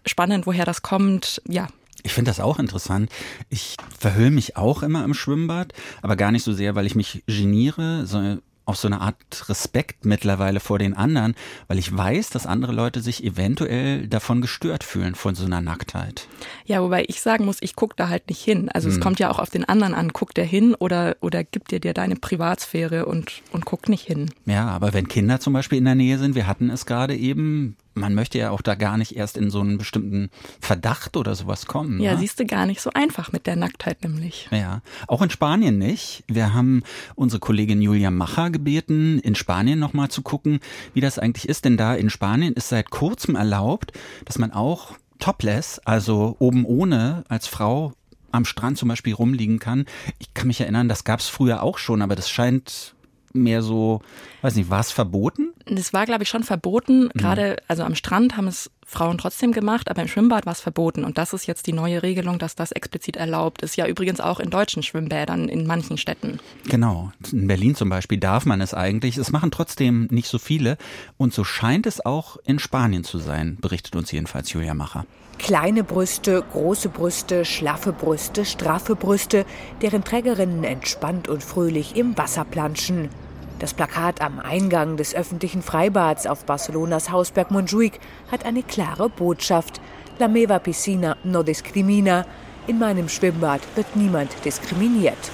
spannend, 0.06 0.48
woher 0.48 0.66
das 0.66 0.82
kommt. 0.82 1.42
Ja, 1.48 1.68
ich 2.04 2.14
finde 2.14 2.30
das 2.30 2.40
auch 2.40 2.60
interessant. 2.60 3.10
Ich 3.50 3.76
verhülle 3.98 4.32
mich 4.32 4.58
auch 4.58 4.84
immer 4.84 5.04
im 5.04 5.14
Schwimmbad, 5.14 5.74
aber 6.02 6.16
gar 6.16 6.32
nicht 6.32 6.44
so 6.44 6.54
sehr, 6.54 6.76
weil 6.76 6.86
ich 6.86 6.96
mich 6.96 7.24
geniere, 7.28 8.06
sondern 8.06 8.42
auch 8.70 8.76
so 8.76 8.88
eine 8.88 9.02
Art 9.02 9.50
Respekt 9.50 10.06
mittlerweile 10.06 10.60
vor 10.60 10.78
den 10.78 10.94
anderen, 10.94 11.34
weil 11.68 11.80
ich 11.80 11.96
weiß, 11.96 12.30
dass 12.30 12.46
andere 12.46 12.72
Leute 12.72 13.02
sich 13.02 13.24
eventuell 13.24 14.08
davon 14.08 14.42
gestört 14.42 14.84
fühlen, 14.84 15.16
von 15.16 15.34
so 15.34 15.46
einer 15.46 15.60
Nacktheit. 15.60 16.28
Ja, 16.66 16.82
wobei 16.84 17.04
ich 17.08 17.20
sagen 17.20 17.46
muss, 17.46 17.58
ich 17.62 17.76
gucke 17.76 17.96
da 17.98 18.10
halt 18.10 18.30
nicht 18.30 18.44
hin. 18.44 18.70
Also 18.70 18.88
hm. 18.88 18.96
es 18.96 19.02
kommt 19.02 19.20
ja 19.20 19.32
auch 19.32 19.40
auf 19.40 19.50
den 19.50 19.66
anderen 19.66 19.96
an. 19.96 20.10
Guckt 20.10 20.38
der 20.38 20.46
hin 20.46 20.76
oder, 20.76 21.18
oder 21.20 21.44
gibt 21.44 21.72
dir 21.72 21.80
dir 21.80 21.96
deine 21.96 22.16
Privatsphäre 22.16 23.08
und, 23.08 23.42
und 23.52 23.66
guckt 23.66 23.90
nicht 23.90 24.06
hin. 24.06 24.30
Ja, 24.46 24.68
aber 24.68 24.94
wenn 24.94 25.08
Kinder 25.08 25.40
zum 25.40 25.54
Beispiel 25.54 25.80
in 25.80 25.86
der 25.86 25.96
Nähe 25.96 26.20
sind, 26.20 26.36
wir 26.36 26.46
hatten 26.46 26.70
es 26.70 26.86
gerade 26.86 27.16
eben, 27.16 27.76
man 28.00 28.16
möchte 28.16 28.38
ja 28.38 28.52
auch 28.52 28.62
da 28.62 28.76
gar 28.76 28.98
nicht 28.98 29.16
erst 29.16 29.38
in 29.38 29.50
so 29.50 29.60
einen 29.60 29.78
bestimmten 29.78 30.30
Verdacht 30.60 31.18
oder 31.18 31.36
sowas 31.36 31.66
kommen. 31.66 32.00
Ja, 32.00 32.14
ne? 32.14 32.20
siehst 32.20 32.40
du 32.40 32.46
gar 32.46 32.66
nicht 32.66 32.82
so 32.82 32.92
einfach 32.94 33.32
mit 33.32 33.48
der 33.48 33.56
Nacktheit 33.56 34.04
nämlich. 34.04 34.48
Ja, 34.52 34.82
auch 35.08 35.22
in 35.22 35.30
Spanien 35.30 35.78
nicht. 35.78 36.24
Wir 36.28 36.54
haben 36.54 36.84
unsere 37.16 37.40
Kollegin 37.40 37.82
Julia 37.82 38.12
Macher 38.12 38.50
gebeten, 38.50 39.20
in 39.20 39.36
Spanien 39.36 39.80
nochmal 39.80 40.10
zu 40.10 40.22
gucken, 40.22 40.60
wie 40.94 41.02
das 41.02 41.20
eigentlich 41.20 41.48
ist. 41.48 41.66
Denn 41.66 41.78
da 41.78 41.96
in 41.96 42.10
Spanien 42.10 42.54
ist 42.54 42.70
seit 42.70 42.90
kurzem 42.90 43.36
erlaubt, 43.36 43.92
dass 44.26 44.38
man 44.38 44.52
auch 44.52 44.94
topless, 45.20 45.80
also 45.80 46.36
oben 46.40 46.66
ohne 46.66 47.24
als 47.28 47.48
Frau 47.48 47.94
am 48.32 48.46
Strand 48.46 48.78
zum 48.78 48.90
Beispiel 48.90 49.14
rumliegen 49.14 49.60
kann. 49.60 49.86
Ich 50.20 50.34
kann 50.34 50.48
mich 50.48 50.62
erinnern, 50.62 50.88
das 50.88 51.04
gab 51.04 51.20
es 51.20 51.28
früher 51.28 51.64
auch 51.64 51.78
schon, 51.78 52.02
aber 52.02 52.16
das 52.16 52.30
scheint 52.30 52.94
mehr 53.34 53.62
so, 53.62 54.02
weiß 54.42 54.56
nicht, 54.56 54.70
war 54.70 54.80
es 54.80 54.92
verboten? 54.92 55.54
Das 55.66 55.94
war, 55.94 56.06
glaube 56.06 56.24
ich, 56.24 56.30
schon 56.30 56.44
verboten. 56.44 57.04
Mhm. 57.04 57.10
Gerade, 57.16 57.58
also 57.68 57.84
am 57.84 57.96
Strand 57.96 58.38
haben 58.38 58.48
es 58.48 58.72
Frauen 58.90 59.20
trotzdem 59.20 59.52
gemacht, 59.52 59.92
aber 59.92 60.02
im 60.02 60.08
Schwimmbad 60.08 60.48
war 60.48 60.54
es 60.54 60.62
verboten. 60.62 61.04
Und 61.04 61.20
das 61.20 61.34
ist 61.34 61.46
jetzt 61.46 61.68
die 61.68 61.74
neue 61.74 62.02
Regelung, 62.02 62.40
dass 62.40 62.56
das 62.56 62.72
explizit 62.72 63.18
erlaubt 63.18 63.62
ist. 63.62 63.76
Ja, 63.76 63.86
übrigens 63.86 64.20
auch 64.20 64.40
in 64.40 64.50
deutschen 64.50 64.82
Schwimmbädern 64.82 65.48
in 65.48 65.68
manchen 65.68 66.00
Städten. 66.00 66.40
Genau. 66.68 67.12
In 67.32 67.46
Berlin 67.46 67.76
zum 67.76 67.90
Beispiel 67.90 68.18
darf 68.18 68.48
man 68.48 68.62
es 68.62 68.74
eigentlich. 68.74 69.18
Es 69.18 69.32
machen 69.32 69.52
trotzdem 69.52 70.08
nicht 70.10 70.28
so 70.28 70.40
viele. 70.40 70.78
Und 71.18 71.36
so 71.36 71.44
scheint 71.44 71.86
es 71.86 72.04
auch 72.04 72.38
in 72.46 72.58
Spanien 72.58 73.04
zu 73.04 73.20
sein, 73.20 73.58
berichtet 73.62 73.96
uns 73.96 74.12
jedenfalls 74.12 74.52
Julia 74.52 74.74
Macher. 74.74 75.06
Kleine 75.38 75.84
Brüste, 75.84 76.44
große 76.52 76.90
Brüste, 76.90 77.46
schlaffe 77.46 77.94
Brüste, 77.94 78.44
straffe 78.44 78.96
Brüste, 78.96 79.46
deren 79.84 80.04
Trägerinnen 80.04 80.64
entspannt 80.64 81.28
und 81.28 81.44
fröhlich 81.44 81.96
im 81.96 82.18
Wasser 82.18 82.44
planschen. 82.44 83.10
Das 83.60 83.74
Plakat 83.74 84.22
am 84.22 84.40
Eingang 84.40 84.96
des 84.96 85.14
öffentlichen 85.14 85.62
Freibads 85.62 86.28
auf 86.28 86.46
Barcelonas 86.46 87.12
Hausberg 87.12 87.52
Montjuic 87.52 88.00
hat 88.32 88.46
eine 88.46 88.64
klare 88.64 89.10
Botschaft. 89.10 89.82
La 90.18 90.30
meva 90.30 90.60
piscina 90.60 91.18
no 91.26 91.44
discrimina. 91.44 92.26
In 92.68 92.80
meinem 92.80 93.10
Schwimmbad 93.10 93.60
wird 93.76 93.98
niemand 93.98 94.32
diskriminiert. 94.46 95.32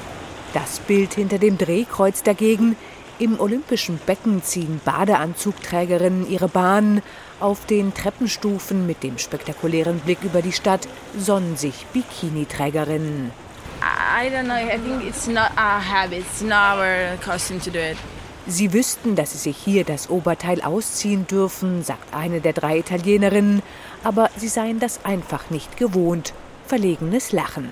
Das 0.55 0.79
Bild 0.79 1.13
hinter 1.13 1.37
dem 1.37 1.59
Drehkreuz 1.59 2.23
dagegen. 2.23 2.75
Im 3.19 3.39
olympischen 3.39 3.99
Becken 4.07 4.41
ziehen 4.41 4.81
Badeanzugträgerinnen 4.83 6.27
ihre 6.27 6.47
Bahnen. 6.47 7.03
Auf 7.39 7.67
den 7.67 7.93
Treppenstufen 7.93 8.87
mit 8.87 9.03
dem 9.03 9.19
spektakulären 9.19 9.99
Blick 9.99 10.23
über 10.23 10.41
die 10.41 10.51
Stadt 10.51 10.87
sonnen 11.15 11.57
sich 11.57 11.85
Bikini-Trägerinnen. 11.93 13.31
Sie 18.47 18.73
wüssten, 18.73 19.15
dass 19.15 19.31
sie 19.31 19.39
sich 19.39 19.57
hier 19.57 19.83
das 19.83 20.09
Oberteil 20.09 20.61
ausziehen 20.61 21.25
dürfen, 21.25 21.83
sagt 21.83 22.13
eine 22.13 22.41
der 22.41 22.53
drei 22.53 22.77
Italienerinnen, 22.77 23.63
aber 24.03 24.29
sie 24.37 24.49
seien 24.49 24.79
das 24.79 25.03
einfach 25.03 25.49
nicht 25.49 25.77
gewohnt. 25.77 26.33
Verlegenes 26.67 27.31
Lachen. 27.31 27.69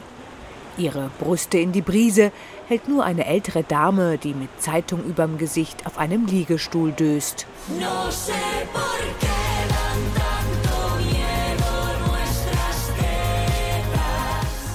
Ihre 0.78 1.12
Brüste 1.20 1.60
in 1.60 1.72
die 1.72 1.84
Brise 1.84 2.32
hält 2.68 2.88
nur 2.88 3.04
eine 3.04 3.28
ältere 3.28 3.64
Dame, 3.64 4.18
die 4.18 4.34
mit 4.34 4.50
Zeitung 4.60 5.04
überm 5.04 5.38
Gesicht 5.38 5.86
auf 5.86 6.00
einem 6.00 6.26
Liegestuhl 6.26 6.92
döst. 6.92 7.46
No 7.80 8.10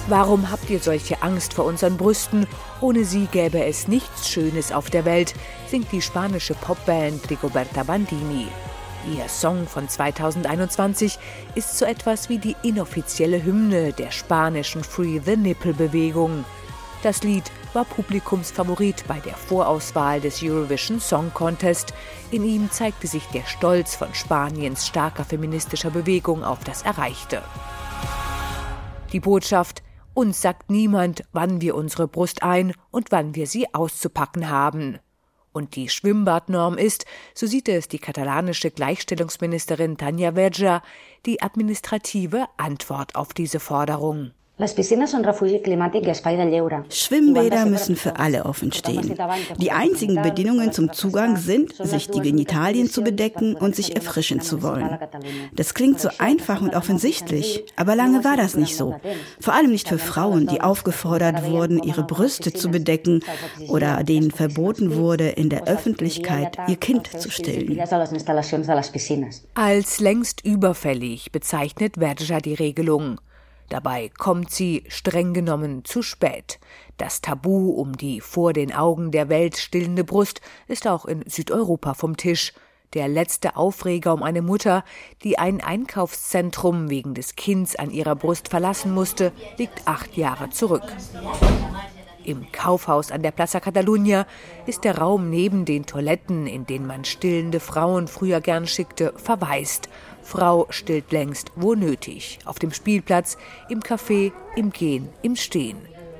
Warum 0.09 0.49
habt 0.49 0.71
ihr 0.71 0.79
solche 0.79 1.21
Angst 1.21 1.53
vor 1.53 1.65
unseren 1.65 1.95
Brüsten? 1.95 2.47
Ohne 2.81 3.05
sie 3.05 3.27
gäbe 3.27 3.63
es 3.63 3.87
nichts 3.87 4.27
Schönes 4.27 4.71
auf 4.71 4.89
der 4.89 5.05
Welt, 5.05 5.35
singt 5.67 5.91
die 5.91 6.01
spanische 6.01 6.55
Popband 6.55 7.29
Rigoberta 7.29 7.83
Bandini. 7.83 8.47
Ihr 9.15 9.29
Song 9.29 9.67
von 9.67 9.87
2021 9.87 11.19
ist 11.53 11.77
so 11.77 11.85
etwas 11.85 12.27
wie 12.27 12.39
die 12.39 12.55
inoffizielle 12.63 13.43
Hymne 13.43 13.93
der 13.93 14.09
spanischen 14.09 14.83
Free 14.83 15.21
the 15.23 15.37
Nipple 15.37 15.75
Bewegung. 15.75 16.43
Das 17.03 17.21
Lied 17.21 17.43
war 17.73 17.85
Publikumsfavorit 17.85 19.03
bei 19.07 19.19
der 19.19 19.35
Vorauswahl 19.35 20.21
des 20.21 20.41
Eurovision 20.41 20.99
Song 20.99 21.31
Contest. 21.35 21.93
In 22.31 22.43
ihm 22.43 22.71
zeigte 22.71 23.05
sich 23.05 23.25
der 23.27 23.45
Stolz 23.45 23.93
von 23.93 24.11
Spaniens 24.15 24.87
starker 24.87 25.23
feministischer 25.23 25.91
Bewegung 25.91 26.43
auf 26.43 26.63
das 26.63 26.81
Erreichte. 26.81 27.43
Die 29.13 29.19
Botschaft 29.19 29.83
uns 30.19 30.41
sagt 30.41 30.69
niemand, 30.69 31.23
wann 31.31 31.61
wir 31.61 31.75
unsere 31.75 32.09
Brust 32.09 32.43
ein 32.43 32.73
und 32.91 33.09
wann 33.09 33.35
wir 33.35 33.47
sie 33.47 33.73
auszupacken 33.73 34.49
haben. 34.49 34.99
Und 35.53 35.77
die 35.77 35.87
Schwimmbadnorm 35.87 36.77
ist, 36.77 37.05
so 37.33 37.47
sieht 37.47 37.69
es 37.69 37.87
die 37.87 37.99
katalanische 37.99 38.69
Gleichstellungsministerin 38.69 39.97
Tanja 39.97 40.33
Verja, 40.33 40.83
die 41.25 41.41
administrative 41.41 42.47
Antwort 42.57 43.15
auf 43.15 43.33
diese 43.33 43.61
Forderung. 43.61 44.31
Schwimmbäder 46.89 47.65
müssen 47.65 47.95
für 47.95 48.17
alle 48.17 48.45
offen 48.45 48.73
stehen. 48.73 49.15
Die 49.57 49.71
einzigen 49.71 50.21
Bedingungen 50.21 50.73
zum 50.73 50.91
Zugang 50.91 51.37
sind, 51.37 51.75
sich 51.75 52.09
die 52.09 52.19
Genitalien 52.19 52.89
zu 52.89 53.01
bedecken 53.01 53.55
und 53.55 53.75
sich 53.75 53.95
erfrischen 53.95 54.41
zu 54.41 54.61
wollen. 54.61 54.99
Das 55.55 55.73
klingt 55.73 56.01
so 56.01 56.09
einfach 56.17 56.61
und 56.61 56.75
offensichtlich, 56.75 57.63
aber 57.77 57.95
lange 57.95 58.25
war 58.25 58.35
das 58.35 58.55
nicht 58.55 58.75
so. 58.75 58.95
Vor 59.39 59.53
allem 59.53 59.71
nicht 59.71 59.87
für 59.87 59.97
Frauen, 59.97 60.47
die 60.47 60.59
aufgefordert 60.59 61.49
wurden, 61.49 61.81
ihre 61.81 62.03
Brüste 62.03 62.51
zu 62.51 62.69
bedecken 62.69 63.23
oder 63.69 64.03
denen 64.03 64.31
verboten 64.31 64.95
wurde, 64.95 65.29
in 65.29 65.49
der 65.49 65.67
Öffentlichkeit 65.67 66.57
ihr 66.67 66.75
Kind 66.75 67.07
zu 67.07 67.31
stillen. 67.31 67.79
Als 69.53 69.99
längst 70.01 70.45
überfällig 70.45 71.31
bezeichnet 71.31 71.93
Verja 71.97 72.41
die 72.41 72.55
Regelung. 72.55 73.19
Dabei 73.69 74.09
kommt 74.17 74.51
sie 74.51 74.83
streng 74.87 75.33
genommen 75.33 75.85
zu 75.85 76.01
spät. 76.01 76.59
Das 76.97 77.21
Tabu 77.21 77.69
um 77.71 77.95
die 77.95 78.19
vor 78.19 78.51
den 78.53 78.73
Augen 78.73 79.11
der 79.11 79.29
Welt 79.29 79.57
stillende 79.57 80.03
Brust 80.03 80.41
ist 80.67 80.87
auch 80.87 81.05
in 81.05 81.23
Südeuropa 81.29 81.93
vom 81.93 82.17
Tisch. 82.17 82.53
Der 82.93 83.07
letzte 83.07 83.55
Aufreger 83.55 84.13
um 84.13 84.23
eine 84.23 84.41
Mutter, 84.41 84.83
die 85.23 85.37
ein 85.37 85.61
Einkaufszentrum 85.61 86.89
wegen 86.89 87.13
des 87.13 87.35
Kinds 87.35 87.75
an 87.75 87.91
ihrer 87.91 88.15
Brust 88.15 88.47
verlassen 88.47 88.91
musste, 88.91 89.31
liegt 89.57 89.87
acht 89.87 90.17
Jahre 90.17 90.49
zurück. 90.49 90.91
Im 92.23 92.51
Kaufhaus 92.51 93.11
an 93.11 93.21
der 93.21 93.31
Plaza 93.31 93.59
Catalunya 93.59 94.25
ist 94.65 94.83
der 94.83 94.97
Raum 94.97 95.29
neben 95.29 95.65
den 95.65 95.85
Toiletten, 95.85 96.47
in 96.47 96.65
den 96.65 96.85
man 96.85 97.05
stillende 97.05 97.59
Frauen 97.59 98.07
früher 98.07 98.41
gern 98.41 98.67
schickte, 98.67 99.13
verwaist. 99.15 99.87
Frau 100.29 100.67
stillt 100.69 101.11
längst, 101.11 101.51
wo 101.55 101.73
nötig. 101.73 102.37
Auf 102.45 102.59
dem 102.59 102.71
Spielplatz, 102.71 103.35
im 103.67 103.79
Café, 103.79 104.31
im 104.55 104.71
Gehen, 104.71 105.09
im 105.23 105.35
Stehen. 105.35 105.77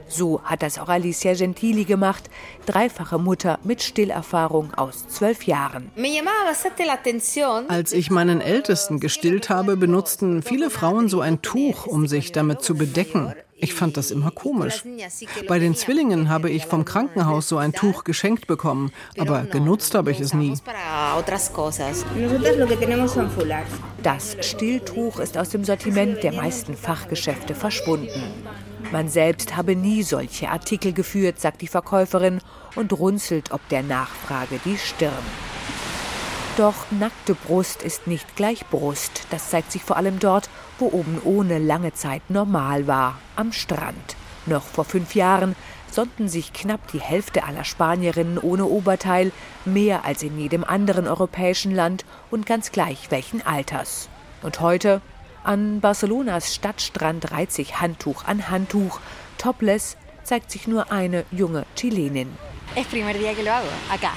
So 0.07 0.41
hat 0.43 0.63
das 0.63 0.79
auch 0.79 0.89
Alicia 0.89 1.35
Gentili 1.35 1.83
gemacht, 1.83 2.31
dreifache 2.65 3.19
Mutter 3.19 3.59
mit 3.63 3.83
Stillerfahrung 3.83 4.73
aus 4.73 5.07
zwölf 5.07 5.43
Jahren. 5.43 5.91
Als 7.67 7.93
ich 7.93 8.09
meinen 8.09 8.41
Ältesten 8.41 8.99
gestillt 8.99 9.51
habe, 9.51 9.77
benutzten 9.77 10.41
viele 10.41 10.71
Frauen 10.71 11.07
so 11.07 11.21
ein 11.21 11.43
Tuch, 11.43 11.85
um 11.85 12.07
sich 12.07 12.31
damit 12.31 12.63
zu 12.63 12.73
bedecken. 12.73 13.35
Ich 13.61 13.73
fand 13.73 13.97
das 13.97 14.11
immer 14.11 14.31
komisch. 14.31 14.83
Bei 15.47 15.59
den 15.59 15.75
Zwillingen 15.75 16.29
habe 16.29 16.49
ich 16.49 16.65
vom 16.65 16.85
Krankenhaus 16.85 17.49
so 17.49 17.57
ein 17.57 17.73
Tuch 17.73 18.03
geschenkt 18.03 18.47
bekommen, 18.47 18.91
aber 19.17 19.43
genutzt 19.43 19.95
habe 19.95 20.11
ich 20.11 20.19
es 20.19 20.33
nie. 20.33 20.53
Das 24.03 24.37
Stilltuch 24.41 25.19
ist 25.19 25.37
aus 25.37 25.49
dem 25.49 25.63
Sortiment 25.65 26.23
der 26.23 26.33
meisten 26.33 26.75
Fachgeschäfte 26.75 27.53
verschwunden. 27.53 28.23
Man 28.91 29.09
selbst 29.09 29.55
habe 29.57 29.75
nie 29.75 30.03
solche 30.03 30.49
Artikel 30.49 30.93
geführt, 30.93 31.39
sagt 31.39 31.61
die 31.61 31.67
Verkäuferin 31.67 32.39
und 32.75 32.93
runzelt 32.93 33.51
ob 33.51 33.67
der 33.69 33.83
Nachfrage 33.83 34.59
die 34.63 34.77
Stirn. 34.77 35.11
Doch 36.57 36.91
nackte 36.91 37.35
Brust 37.35 37.83
ist 37.83 38.07
nicht 38.07 38.35
gleich 38.35 38.65
Brust. 38.67 39.23
Das 39.29 39.49
zeigt 39.49 39.71
sich 39.71 39.83
vor 39.83 39.97
allem 39.97 40.19
dort, 40.19 40.49
wo 40.79 40.87
oben 40.87 41.21
ohne 41.23 41.59
lange 41.59 41.93
Zeit 41.93 42.29
normal 42.29 42.87
war, 42.87 43.19
am 43.35 43.51
Strand. 43.51 44.15
Noch 44.45 44.63
vor 44.63 44.85
fünf 44.85 45.15
Jahren 45.15 45.55
sonnten 45.91 46.27
sich 46.29 46.53
knapp 46.53 46.91
die 46.91 47.01
Hälfte 47.01 47.43
aller 47.43 47.63
Spanierinnen 47.63 48.37
ohne 48.37 48.65
Oberteil, 48.65 49.31
mehr 49.65 50.05
als 50.05 50.23
in 50.23 50.39
jedem 50.39 50.63
anderen 50.63 51.07
europäischen 51.07 51.73
Land 51.73 52.05
und 52.31 52.45
ganz 52.45 52.71
gleich 52.71 53.11
welchen 53.11 53.45
Alters. 53.45 54.09
Und 54.41 54.59
heute? 54.61 55.01
An 55.43 55.79
Barcelonas 55.79 56.53
Stadtstrand 56.53 57.31
reiht 57.31 57.51
sich 57.51 57.79
Handtuch 57.79 58.25
an 58.25 58.49
Handtuch. 58.49 58.99
Topless 59.37 59.97
zeigt 60.23 60.51
sich 60.51 60.67
nur 60.67 60.91
eine 60.91 61.25
junge 61.31 61.65
Chilenin. 61.75 62.29
Es 62.75 62.85
primer 62.85 63.13
día 63.13 63.33
que 63.33 63.43
lo 63.43 63.51
hago, 63.51 63.67
acá. 63.91 64.11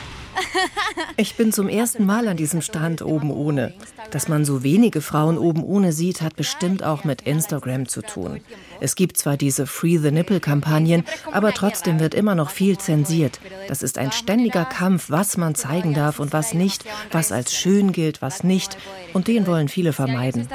Ich 1.16 1.37
bin 1.37 1.53
zum 1.53 1.68
ersten 1.68 2.07
Mal 2.07 2.29
an 2.29 2.37
diesem 2.37 2.62
Strand 2.62 3.03
oben 3.03 3.31
ohne. 3.31 3.75
Dass 4.11 4.29
man 4.29 4.45
so 4.45 4.62
wenige 4.62 5.01
Frauen 5.01 5.38
oben 5.38 5.62
ohne 5.62 5.92
sieht, 5.92 6.23
hat 6.23 6.37
bestimmt 6.37 6.83
auch 6.83 7.05
mit 7.05 7.23
Instagram 7.23 7.88
zu 7.88 8.03
tun. 8.03 8.40
Es 8.81 8.95
gibt 8.95 9.16
zwar 9.16 9.37
diese 9.37 9.66
Free 9.66 9.99
the 9.99 10.11
Nipple-Kampagnen, 10.11 11.05
aber 11.31 11.53
trotzdem 11.53 12.01
wird 12.01 12.14
immer 12.14 12.35
noch 12.35 12.51
viel 12.51 12.79
zensiert. 12.79 13.40
Das 13.68 13.83
ist 13.83 13.99
ein 13.99 14.12
ständiger 14.12 14.64
Kampf, 14.64 15.11
was 15.11 15.37
man 15.37 15.55
zeigen 15.55 15.95
darf 15.95 16.18
und 16.18 16.33
was 16.33 16.55
nicht, 16.55 16.85
was 17.11 17.33
als 17.33 17.55
schön 17.55 17.92
gilt, 17.92 18.23
was 18.23 18.42
nicht. 18.45 18.77
Und 19.12 19.29
den 19.29 19.47
wollen 19.47 19.68
viele 19.68 19.92
vermeiden. 19.92 20.49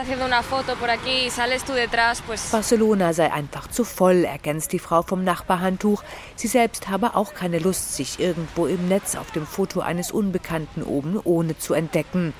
Barcelona 2.51 3.13
sei 3.13 3.31
einfach 3.31 3.67
zu 3.67 3.83
voll, 3.83 4.23
ergänzt 4.25 4.73
die 4.73 4.79
Frau 4.79 5.01
vom 5.03 5.23
Nachbarhandtuch. 5.23 6.03
Sie 6.35 6.47
selbst 6.47 6.89
habe 6.89 7.15
auch 7.15 7.33
keine 7.33 7.59
Lust, 7.59 7.95
sich 7.95 8.19
irgendwo 8.19 8.65
im 8.65 8.87
Netz 8.87 9.15
auf 9.15 9.31
dem 9.31 9.45
Foto 9.45 9.66
eines 9.75 10.11
Unbekannten 10.11 10.83
oben 10.83 11.19
ohne 11.23 11.57
zu 11.57 11.73
entdecken. 11.73 12.33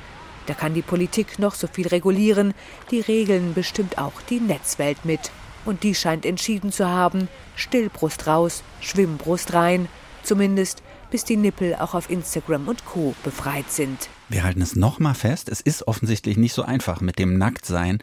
Da 0.45 0.53
kann 0.53 0.73
die 0.73 0.81
Politik 0.81 1.39
noch 1.39 1.55
so 1.55 1.67
viel 1.67 1.87
regulieren, 1.87 2.53
die 2.89 3.01
Regeln 3.01 3.53
bestimmt 3.53 3.97
auch 3.97 4.21
die 4.29 4.39
Netzwelt 4.39 5.03
mit. 5.03 5.31
Und 5.65 5.83
die 5.83 5.93
scheint 5.93 6.25
entschieden 6.25 6.71
zu 6.71 6.87
haben, 6.87 7.27
Stillbrust 7.55 8.27
raus, 8.27 8.63
Schwimmbrust 8.79 9.53
rein, 9.53 9.89
zumindest 10.23 10.81
bis 11.09 11.23
die 11.23 11.37
Nippel 11.37 11.75
auch 11.75 11.93
auf 11.93 12.09
Instagram 12.09 12.67
und 12.67 12.85
Co. 12.85 13.15
befreit 13.23 13.71
sind. 13.71 14.09
Wir 14.29 14.43
halten 14.43 14.61
es 14.61 14.75
nochmal 14.75 15.15
fest, 15.15 15.47
es 15.47 15.61
ist 15.61 15.87
offensichtlich 15.87 16.35
nicht 16.35 16.53
so 16.53 16.63
einfach 16.63 16.99
mit 16.99 17.17
dem 17.17 17.37
Nacktsein 17.37 17.99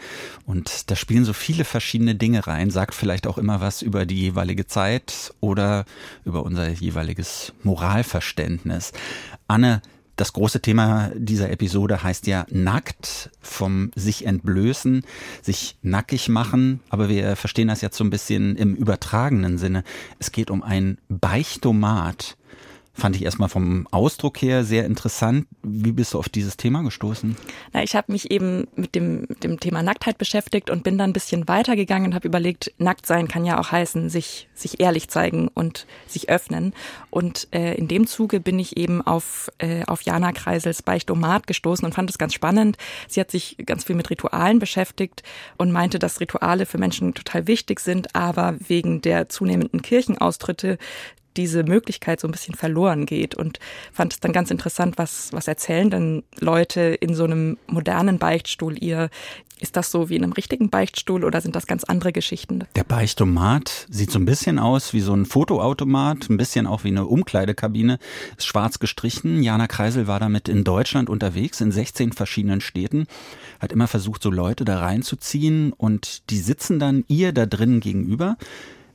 und 0.47 0.90
da 0.90 0.97
spielen 0.97 1.27
so 1.27 1.35
viele 1.35 1.64
verschiedene 1.64 2.14
Dinge 2.14 2.47
rein, 2.47 2.71
sagt 2.71 2.95
vielleicht 2.95 3.27
auch 3.27 3.37
immer 3.37 3.61
was 3.61 3.83
über 3.83 4.07
die 4.07 4.21
jeweilige 4.21 4.67
Zeit 4.67 5.35
oder 5.40 5.85
über 6.25 6.43
unser 6.43 6.69
jeweiliges 6.69 7.53
Moralverständnis. 7.62 8.93
Anne, 9.49 9.83
das 10.17 10.33
große 10.33 10.61
Thema 10.61 11.11
dieser 11.14 11.51
Episode 11.51 12.03
heißt 12.03 12.27
ja 12.27 12.47
nackt, 12.49 13.31
vom 13.40 13.90
sich 13.97 14.27
entblößen, 14.27 15.05
sich 15.43 15.77
nackig 15.83 16.29
machen, 16.29 16.81
aber 16.88 17.09
wir 17.09 17.35
verstehen 17.37 17.69
das 17.69 17.81
jetzt 17.81 17.97
so 17.97 18.05
ein 18.05 18.11
bisschen 18.11 18.55
im 18.57 18.77
übertragenen 18.77 19.59
Sinne. 19.59 19.83
Es 20.19 20.31
geht 20.31 20.51
um 20.51 20.62
ein 20.62 20.99
Beichtomat. 21.09 22.37
Fand 22.97 23.17
ich 23.17 23.25
erstmal 23.25 23.49
vom 23.49 23.89
Ausdruck 23.91 24.41
her 24.41 24.63
sehr 24.63 24.87
interessant. 24.87 25.49
Wie 25.65 25.91
bist 25.91 26.15
du 26.15 26.19
auf 26.21 26.29
dieses 26.29 26.57
Thema 26.57 26.83
gestoßen? 26.83 27.37
Na, 27.73 27.83
ich 27.83 27.97
habe 27.97 28.13
mich 28.13 28.31
eben 28.31 28.69
mit 28.77 28.95
dem, 28.95 29.27
dem 29.43 29.59
Thema 29.59 29.83
Nacktheit 29.83 30.17
beschäftigt 30.17 30.71
und 30.71 30.85
bin 30.85 30.97
dann 30.97 31.11
ein 31.11 31.13
bisschen 31.13 31.49
weitergegangen 31.49 32.11
und 32.11 32.15
habe 32.15 32.29
überlegt, 32.29 32.73
nackt 32.79 33.05
sein 33.05 33.27
kann 33.27 33.45
ja 33.45 33.59
auch 33.59 33.73
heißen, 33.73 34.11
sich, 34.11 34.49
sich 34.55 34.79
ehrlich 34.79 35.09
zeigen 35.09 35.49
und 35.49 35.89
sich 36.07 36.29
öffnen. 36.29 36.73
Und 37.11 37.49
äh, 37.51 37.75
in 37.75 37.89
dem 37.89 38.07
Zuge 38.07 38.39
bin 38.39 38.61
ich 38.61 38.77
eben 38.77 39.03
auf, 39.03 39.51
äh, 39.59 39.85
auf 39.87 40.03
Jana 40.03 40.31
Kreisels 40.31 40.83
Beichtomat 40.83 41.49
gestoßen 41.49 41.85
und 41.85 41.95
fand 41.95 42.11
es 42.11 42.19
ganz 42.19 42.33
spannend. 42.33 42.77
Sie 43.09 43.21
hat 43.21 43.33
sich 43.33 43.57
ganz 43.67 43.83
viel 43.83 43.97
mit 43.97 44.11
Ritualen 44.11 44.61
beschäftigt 44.61 45.25
und 45.59 45.73
meinte, 45.73 45.99
dass 45.99 46.21
Rituale 46.21 46.65
für 46.65 46.79
Menschen 46.79 47.13
total 47.13 47.49
wichtig 47.49 47.81
sind, 47.81 48.15
aber 48.15 48.55
wegen 48.69 49.03
der 49.03 49.29
zunehmenden 49.29 49.83
Kirchenaustritte 49.83 50.79
diese 51.37 51.64
Möglichkeit 51.64 52.20
so 52.20 52.29
ein 52.29 52.33
bisschen 52.33 52.55
verloren 52.55 53.07
geht 53.07 53.35
und 53.35 53.59
fand 53.92 54.12
es 54.12 54.20
dann 54.20 54.33
ganz 54.33 54.51
interessant, 54.51 54.99
was, 54.99 55.33
was 55.33 55.49
erzählen 55.49 55.90
denn 55.90 56.23
Leute 56.38 56.81
in 56.81 57.14
so 57.14 57.25
einem 57.25 57.59
modernen 57.66 58.18
Beichtstuhl 58.18 58.83
ihr, 58.83 59.11
ist 59.61 59.77
das 59.77 59.90
so 59.90 60.09
wie 60.09 60.16
in 60.16 60.25
einem 60.25 60.33
richtigen 60.33 60.68
Beichtstuhl 60.68 61.25
oder 61.25 61.40
sind 61.40 61.55
das 61.55 61.66
ganz 61.66 61.85
andere 61.85 62.12
Geschichten? 62.12 62.64
Der 62.75 62.85
Beichtomat 62.85 63.87
sieht 63.88 64.11
so 64.11 64.18
ein 64.18 64.25
bisschen 64.25 64.59
aus 64.59 64.92
wie 64.92 65.01
so 65.01 65.14
ein 65.14 65.27
Fotoautomat, 65.27 66.29
ein 66.29 66.37
bisschen 66.37 66.66
auch 66.66 66.85
wie 66.85 66.88
eine 66.88 67.07
Umkleidekabine, 67.07 67.99
ist 68.37 68.47
schwarz 68.47 68.79
gestrichen. 68.79 69.42
Jana 69.42 69.66
Kreisel 69.66 70.07
war 70.07 70.20
damit 70.20 70.49
in 70.49 70.64
Deutschland 70.64 71.09
unterwegs, 71.09 71.61
in 71.61 71.70
16 71.70 72.12
verschiedenen 72.12 72.61
Städten, 72.61 73.07
hat 73.61 73.73
immer 73.73 73.87
versucht, 73.87 74.23
so 74.23 74.31
Leute 74.31 74.64
da 74.64 74.81
reinzuziehen 74.81 75.73
und 75.73 76.31
die 76.31 76.38
sitzen 76.38 76.79
dann 76.79 77.05
ihr 77.09 77.33
da 77.33 77.47
drinnen 77.47 77.81
gegenüber 77.81 78.37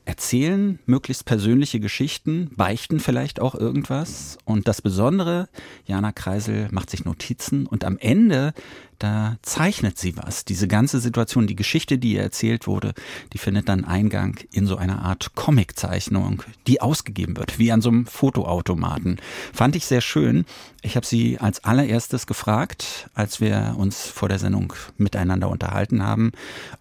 erzählen 0.10 0.80
möglichst 0.88 1.26
persönliche 1.26 1.80
Geschichten, 1.80 2.50
beichten 2.56 3.00
vielleicht 3.00 3.40
auch 3.40 3.54
irgendwas. 3.54 4.40
Und 4.44 4.68
das 4.68 4.82
Besondere, 4.82 5.50
Jana 5.86 6.12
Kreisel 6.12 6.68
macht 6.72 6.90
sich 6.90 7.06
Notizen 7.06 7.68
und 7.68 7.86
am 7.86 8.00
Ende, 8.00 8.54
da 8.98 9.38
zeichnet 9.44 10.00
sie 10.00 10.18
was. 10.18 10.46
Diese 10.46 10.68
ganze 10.68 11.00
Situation, 11.00 11.46
die 11.46 11.56
Geschichte, 11.56 12.00
die 12.00 12.14
ihr 12.14 12.24
erzählt 12.24 12.66
wurde, 12.66 12.96
die 13.34 13.38
findet 13.38 13.70
dann 13.70 13.86
Eingang 13.86 14.40
in 14.52 14.66
so 14.66 14.78
eine 14.78 15.04
Art 15.04 15.36
Comiczeichnung, 15.36 16.42
die 16.66 16.82
ausgegeben 16.82 17.38
wird, 17.38 17.60
wie 17.60 17.72
an 17.72 17.82
so 17.82 17.90
einem 17.90 18.08
Fotoautomaten. 18.08 19.18
Fand 19.54 19.76
ich 19.76 19.86
sehr 19.86 20.02
schön. 20.02 20.46
Ich 20.82 20.96
habe 20.96 21.06
sie 21.06 21.38
als 21.38 21.64
allererstes 21.64 22.26
gefragt, 22.26 23.12
als 23.14 23.42
wir 23.42 23.76
uns 23.78 24.02
vor 24.08 24.28
der 24.28 24.40
Sendung 24.40 24.74
miteinander 24.98 25.50
unterhalten 25.50 26.04
haben, 26.04 26.32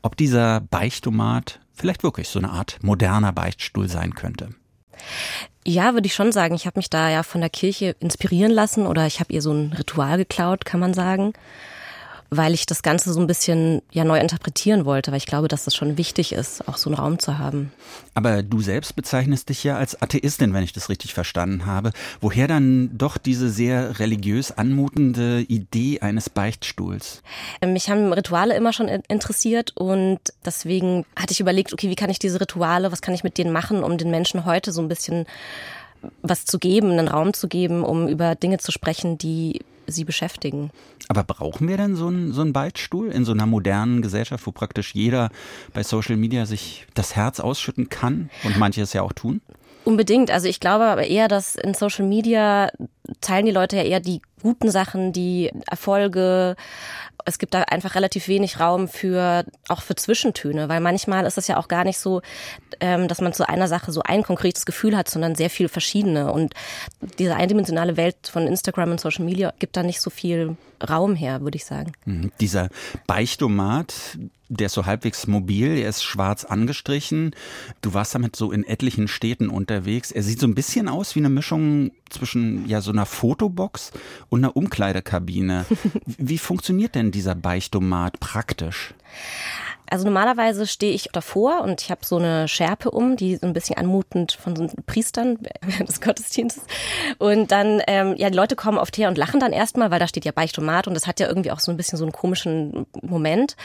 ob 0.01 0.17
dieser 0.17 0.61
Beichtomat 0.62 1.61
vielleicht 1.79 2.03
wirklich 2.03 2.29
so 2.29 2.38
eine 2.38 2.51
Art 2.51 2.79
moderner 2.83 3.33
Beichtstuhl 3.33 3.88
sein 3.88 4.14
könnte. 4.14 4.51
Ja, 5.67 5.95
würde 5.95 6.07
ich 6.07 6.14
schon 6.14 6.33
sagen. 6.33 6.55
Ich 6.55 6.67
habe 6.67 6.79
mich 6.79 6.91
da 6.91 7.09
ja 7.09 7.23
von 7.23 7.41
der 7.41 7.51
Kirche 7.51 7.95
inspirieren 8.01 8.51
lassen 8.51 8.87
oder 8.87 9.07
ich 9.07 9.21
habe 9.21 9.33
ihr 9.33 9.43
so 9.43 9.53
ein 9.53 9.73
Ritual 9.73 10.19
geklaut, 10.19 10.64
kann 10.64 10.81
man 10.81 10.95
sagen 10.95 11.33
weil 12.31 12.53
ich 12.53 12.67
das 12.67 12.83
Ganze 12.83 13.12
so 13.12 13.21
ein 13.21 13.27
bisschen 13.27 13.81
ja 13.91 14.05
neu 14.05 14.19
interpretieren 14.19 14.85
wollte, 14.85 15.11
weil 15.11 15.19
ich 15.19 15.27
glaube, 15.27 15.49
dass 15.49 15.64
das 15.64 15.75
schon 15.75 15.97
wichtig 15.97 16.33
ist, 16.33 16.67
auch 16.69 16.77
so 16.77 16.91
einen 16.91 16.99
Raum 16.99 17.19
zu 17.19 17.38
haben. 17.38 17.73
Aber 18.14 18.43
du 18.43 18.61
selbst 18.61 18.97
bezeichnest 18.97 19.49
dich 19.49 19.64
ja 19.64 19.77
als 19.77 20.01
Atheistin, 20.03 20.53
wenn 20.53 20.62
ich 20.62 20.73
das 20.73 20.88
richtig 20.88 21.14
verstanden 21.14 21.64
habe. 21.64 21.93
Woher 22.21 22.47
dann 22.47 22.91
doch 22.97 23.17
diese 23.17 23.49
sehr 23.49 23.99
religiös 23.99 24.53
anmutende 24.53 25.41
Idee 25.41 26.01
eines 26.01 26.29
Beichtstuhls? 26.29 27.23
Mich 27.64 27.88
haben 27.88 28.12
Rituale 28.12 28.57
immer 28.57 28.73
schon 28.73 28.88
interessiert 28.88 29.73
und 29.77 30.21
deswegen 30.45 31.07
hatte 31.17 31.33
ich 31.33 31.41
überlegt, 31.41 31.73
okay, 31.73 31.88
wie 31.88 31.97
kann 31.97 32.11
ich 32.11 32.19
diese 32.19 32.41
Rituale, 32.41 32.93
was 32.93 33.01
kann 33.01 33.14
ich 33.14 33.25
mit 33.25 33.38
denen 33.38 33.53
machen, 33.53 33.83
um 33.83 33.97
den 33.97 34.11
Menschen 34.11 34.45
heute 34.45 34.73
so 34.73 34.83
ein 34.83 34.88
bisschen 34.88 35.27
was 36.23 36.45
zu 36.45 36.59
geben, 36.59 36.93
einen 36.93 37.09
Raum 37.09 37.33
zu 37.33 37.49
geben, 37.49 37.85
um 37.85 38.07
über 38.07 38.35
Dinge 38.35 38.59
zu 38.59 38.71
sprechen, 38.71 39.19
die 39.19 39.61
sie 39.88 40.05
beschäftigen. 40.05 40.70
Aber 41.09 41.24
brauchen 41.24 41.66
wir 41.68 41.77
denn 41.77 41.96
so 41.96 42.07
einen, 42.07 42.33
so 42.33 42.42
einen 42.42 42.53
Beichtstuhl 42.53 43.11
in 43.11 43.24
so 43.24 43.33
einer 43.33 43.46
modernen 43.46 44.03
Gesellschaft, 44.03 44.46
wo 44.46 44.53
praktisch 44.53 44.94
jeder 44.94 45.31
bei 45.72 45.83
Social 45.83 46.16
Media 46.16 46.46
sich 46.46 46.87
das 46.94 47.16
Herz 47.16 47.40
ausschütten 47.40 47.88
kann 47.88 48.31
und 48.44 48.59
manche 48.59 48.83
es 48.83 48.92
ja 48.92 49.03
auch 49.03 49.12
tun? 49.12 49.40
Unbedingt. 49.85 50.31
Also 50.31 50.48
ich 50.48 50.61
glaube 50.61 50.85
aber 50.85 51.07
eher, 51.07 51.29
dass 51.29 51.57
in 51.57 51.72
Social 51.72 52.07
Media 52.07 52.70
teilen 53.22 53.46
die 53.46 53.53
Leute 53.53 53.77
ja 53.77 53.83
eher 53.85 54.01
die 54.01 54.20
guten 54.42 54.70
Sachen, 54.70 55.12
die 55.12 55.51
Erfolge, 55.66 56.57
es 57.29 57.38
gibt 57.38 57.55
da 57.55 57.62
einfach 57.62 57.95
relativ 57.95 58.29
wenig 58.29 58.59
Raum 58.59 58.88
für 58.88 59.45
auch 59.69 59.83
für 59.83 59.95
Zwischentöne, 59.95 60.69
weil 60.69 60.81
manchmal 60.81 61.27
ist 61.27 61.38
es 61.38 61.47
ja 61.47 61.57
auch 61.59 61.69
gar 61.69 61.85
nicht 61.85 61.99
so, 61.99 62.23
ähm, 62.81 63.09
dass 63.09 63.21
man 63.21 63.33
zu 63.33 63.49
einer 63.49 63.69
Sache 63.69 63.93
so 63.93 64.03
ein 64.03 64.23
konkretes 64.23 64.67
Gefühl 64.67 64.97
hat, 64.97 65.09
sondern 65.09 65.35
sehr 65.35 65.51
viel 65.51 65.69
verschiedene. 65.69 66.33
Und 66.33 66.55
diese 67.19 67.37
eindimensionale 67.37 67.97
Welt 67.97 68.17
von 68.31 68.47
Instagram 68.47 68.93
und 68.93 69.01
Social 69.01 69.25
Media 69.25 69.53
gibt 69.59 69.77
da 69.77 69.83
nicht 69.83 70.01
so 70.01 70.11
viel 70.11 70.57
Raum 70.88 71.14
her, 71.14 71.41
würde 71.43 71.57
ich 71.57 71.64
sagen. 71.64 71.93
Mhm. 72.05 72.33
Dieser 72.41 72.69
Beichtomat, 73.07 74.19
der 74.49 74.67
ist 74.67 74.73
so 74.73 74.87
halbwegs 74.87 75.27
mobil, 75.27 75.77
er 75.77 75.89
ist 75.89 76.03
schwarz 76.03 76.45
angestrichen. 76.45 77.35
Du 77.83 77.95
warst 77.95 78.15
damit 78.15 78.37
so 78.37 78.51
in 78.51 78.65
etlichen 78.65 79.09
Städten 79.09 79.49
unterwegs. 79.49 80.11
Er 80.11 80.23
sieht 80.23 80.41
so 80.41 80.47
ein 80.47 80.55
bisschen 80.55 80.89
aus 80.89 81.15
wie 81.15 81.21
eine 81.21 81.29
Mischung 81.29 81.91
zwischen 82.09 82.67
ja 82.67 82.81
so 82.81 82.91
einer 82.91 83.07
Fotobox 83.07 83.93
und 84.31 84.41
einer 84.41 84.57
Umkleidekabine. 84.57 85.67
Wie 86.07 86.39
funktioniert 86.39 86.95
denn 86.95 87.11
dieser 87.11 87.35
Beichtomat 87.35 88.21
praktisch? 88.21 88.95
Also 89.90 90.05
normalerweise 90.05 90.66
stehe 90.66 90.92
ich 90.92 91.09
davor 91.12 91.62
und 91.62 91.83
ich 91.83 91.90
habe 91.90 92.05
so 92.05 92.16
eine 92.16 92.48
Schärpe 92.48 92.90
um, 92.90 93.16
die 93.16 93.37
so 93.37 93.46
ein 93.46 93.53
bisschen 93.53 93.77
anmutend 93.77 94.33
von 94.33 94.55
so 94.55 94.68
Priestern 94.87 95.38
des 95.88 96.01
Gottesdienstes. 96.01 96.64
Und 97.18 97.51
dann, 97.53 97.83
ähm, 97.87 98.14
ja, 98.16 98.29
die 98.31 98.37
Leute 98.37 98.57
kommen 98.57 98.79
oft 98.79 98.96
her 98.98 99.09
und 99.09 99.16
lachen 99.16 99.40
dann 99.40 99.53
erstmal, 99.53 99.90
weil 99.90 100.01
da 100.01 100.09
steht 100.09 100.24
ja 100.24 100.33
Beichtomat 100.33 100.87
und 100.87 100.94
das 100.94 101.07
hat 101.07 101.20
ja 101.20 101.29
irgendwie 101.29 101.51
auch 101.51 101.61
so 101.61 101.70
ein 101.70 101.77
bisschen 101.77 101.98
so 101.98 102.05
einen 102.05 102.12
komischen 102.12 102.87
Moment. 103.03 103.57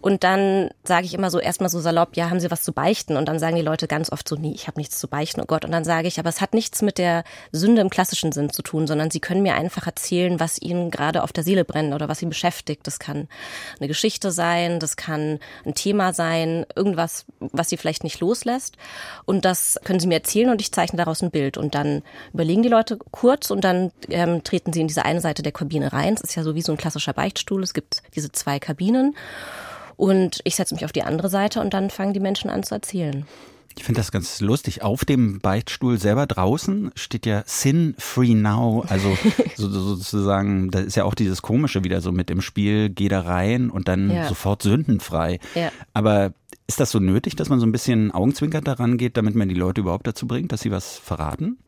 Und 0.00 0.24
dann 0.24 0.70
sage 0.84 1.06
ich 1.06 1.14
immer 1.14 1.30
so 1.30 1.38
erstmal 1.40 1.70
so 1.70 1.80
salopp, 1.80 2.16
ja, 2.16 2.30
haben 2.30 2.40
Sie 2.40 2.50
was 2.50 2.62
zu 2.62 2.72
beichten? 2.72 3.16
Und 3.16 3.26
dann 3.26 3.38
sagen 3.38 3.56
die 3.56 3.62
Leute 3.62 3.88
ganz 3.88 4.12
oft 4.12 4.28
so, 4.28 4.36
nee, 4.36 4.52
ich 4.54 4.68
habe 4.68 4.78
nichts 4.78 4.98
zu 4.98 5.08
beichten, 5.08 5.40
oh 5.40 5.46
Gott. 5.46 5.64
Und 5.64 5.72
dann 5.72 5.84
sage 5.84 6.06
ich, 6.06 6.18
aber 6.18 6.28
es 6.28 6.40
hat 6.40 6.54
nichts 6.54 6.82
mit 6.82 6.98
der 6.98 7.24
Sünde 7.50 7.82
im 7.82 7.90
klassischen 7.90 8.32
Sinn 8.32 8.50
zu 8.50 8.62
tun, 8.62 8.86
sondern 8.86 9.10
Sie 9.10 9.20
können 9.20 9.42
mir 9.42 9.54
einfach 9.54 9.86
erzählen, 9.86 10.38
was 10.38 10.60
Ihnen 10.60 10.90
gerade 10.90 11.22
auf 11.22 11.32
der 11.32 11.44
Seele 11.44 11.64
brennt 11.64 11.92
oder 11.92 12.08
was 12.08 12.18
Sie 12.18 12.26
beschäftigt. 12.26 12.86
Das 12.86 12.98
kann 12.98 13.28
eine 13.78 13.88
Geschichte 13.88 14.30
sein, 14.30 14.78
das 14.78 14.96
kann 14.96 15.40
ein 15.66 15.71
ein 15.72 15.74
Thema 15.74 16.12
sein, 16.12 16.66
irgendwas, 16.76 17.24
was 17.40 17.68
sie 17.68 17.76
vielleicht 17.76 18.04
nicht 18.04 18.20
loslässt. 18.20 18.76
Und 19.24 19.44
das 19.44 19.80
können 19.84 20.00
sie 20.00 20.06
mir 20.06 20.16
erzählen 20.16 20.50
und 20.50 20.60
ich 20.60 20.72
zeichne 20.72 20.96
daraus 20.96 21.22
ein 21.22 21.30
Bild. 21.30 21.56
Und 21.56 21.74
dann 21.74 22.02
überlegen 22.32 22.62
die 22.62 22.68
Leute 22.68 22.98
kurz 23.10 23.50
und 23.50 23.64
dann 23.64 23.90
ähm, 24.08 24.44
treten 24.44 24.72
sie 24.72 24.80
in 24.80 24.88
diese 24.88 25.04
eine 25.04 25.20
Seite 25.20 25.42
der 25.42 25.52
Kabine 25.52 25.92
rein. 25.92 26.14
Es 26.14 26.20
ist 26.20 26.34
ja 26.34 26.42
so 26.42 26.54
wie 26.54 26.62
so 26.62 26.72
ein 26.72 26.78
klassischer 26.78 27.12
Beichtstuhl. 27.12 27.62
Es 27.62 27.74
gibt 27.74 28.02
diese 28.14 28.30
zwei 28.32 28.58
Kabinen. 28.58 29.16
Und 29.96 30.40
ich 30.44 30.56
setze 30.56 30.74
mich 30.74 30.84
auf 30.84 30.92
die 30.92 31.02
andere 31.02 31.28
Seite 31.28 31.60
und 31.60 31.74
dann 31.74 31.90
fangen 31.90 32.14
die 32.14 32.20
Menschen 32.20 32.50
an 32.50 32.62
zu 32.62 32.74
erzählen. 32.74 33.26
Ich 33.76 33.84
finde 33.84 34.00
das 34.00 34.12
ganz 34.12 34.40
lustig. 34.40 34.82
Auf 34.82 35.04
dem 35.04 35.40
Beichtstuhl 35.40 35.98
selber 35.98 36.26
draußen 36.26 36.92
steht 36.94 37.26
ja 37.26 37.42
Sin 37.46 37.94
Free 37.98 38.34
Now. 38.34 38.84
Also 38.88 39.16
so, 39.56 39.68
sozusagen, 39.68 40.70
da 40.70 40.80
ist 40.80 40.96
ja 40.96 41.04
auch 41.04 41.14
dieses 41.14 41.42
Komische 41.42 41.84
wieder 41.84 42.00
so 42.00 42.12
mit 42.12 42.30
im 42.30 42.40
Spiel. 42.40 42.90
Geh 42.90 43.08
da 43.08 43.20
rein 43.20 43.70
und 43.70 43.88
dann 43.88 44.10
ja. 44.10 44.28
sofort 44.28 44.62
sündenfrei. 44.62 45.38
Ja. 45.54 45.70
Aber 45.94 46.32
ist 46.66 46.80
das 46.80 46.90
so 46.90 46.98
nötig, 46.98 47.36
dass 47.36 47.48
man 47.48 47.60
so 47.60 47.66
ein 47.66 47.72
bisschen 47.72 48.12
augenzwinkert 48.12 48.66
daran 48.66 48.98
geht, 48.98 49.16
damit 49.16 49.34
man 49.34 49.48
die 49.48 49.54
Leute 49.54 49.80
überhaupt 49.80 50.06
dazu 50.06 50.26
bringt, 50.26 50.52
dass 50.52 50.60
sie 50.60 50.70
was 50.70 50.98
verraten? 50.98 51.58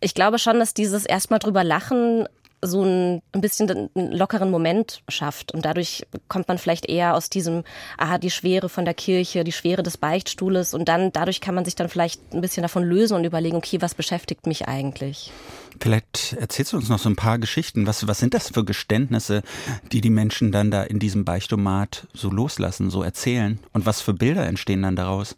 Ich 0.00 0.14
glaube 0.14 0.38
schon, 0.38 0.58
dass 0.58 0.74
dieses 0.74 1.04
erstmal 1.04 1.38
drüber 1.38 1.62
lachen 1.62 2.26
so 2.62 2.82
ein, 2.84 3.22
ein 3.32 3.40
bisschen 3.40 3.70
einen 3.70 4.12
lockeren 4.12 4.50
Moment 4.50 5.02
schafft. 5.08 5.52
Und 5.52 5.64
dadurch 5.64 6.06
kommt 6.28 6.48
man 6.48 6.58
vielleicht 6.58 6.86
eher 6.86 7.14
aus 7.14 7.30
diesem, 7.30 7.64
ah, 7.96 8.18
die 8.18 8.30
Schwere 8.30 8.68
von 8.68 8.84
der 8.84 8.94
Kirche, 8.94 9.44
die 9.44 9.52
Schwere 9.52 9.82
des 9.82 9.96
Beichtstuhles. 9.96 10.74
Und 10.74 10.88
dann, 10.88 11.12
dadurch 11.12 11.40
kann 11.40 11.54
man 11.54 11.64
sich 11.64 11.74
dann 11.74 11.88
vielleicht 11.88 12.34
ein 12.34 12.40
bisschen 12.40 12.62
davon 12.62 12.84
lösen 12.84 13.16
und 13.16 13.24
überlegen, 13.24 13.56
okay, 13.56 13.80
was 13.80 13.94
beschäftigt 13.94 14.46
mich 14.46 14.68
eigentlich? 14.68 15.32
Vielleicht 15.80 16.34
erzählst 16.34 16.72
du 16.72 16.76
uns 16.76 16.88
noch 16.88 16.98
so 16.98 17.08
ein 17.08 17.16
paar 17.16 17.38
Geschichten. 17.38 17.86
Was, 17.86 18.06
was 18.06 18.18
sind 18.18 18.34
das 18.34 18.50
für 18.50 18.64
Geständnisse, 18.64 19.42
die 19.92 20.00
die 20.00 20.10
Menschen 20.10 20.52
dann 20.52 20.70
da 20.70 20.82
in 20.82 20.98
diesem 20.98 21.24
Beichtomat 21.24 22.08
so 22.12 22.30
loslassen, 22.30 22.90
so 22.90 23.02
erzählen? 23.02 23.58
Und 23.72 23.86
was 23.86 24.00
für 24.00 24.12
Bilder 24.12 24.46
entstehen 24.46 24.82
dann 24.82 24.96
daraus? 24.96 25.36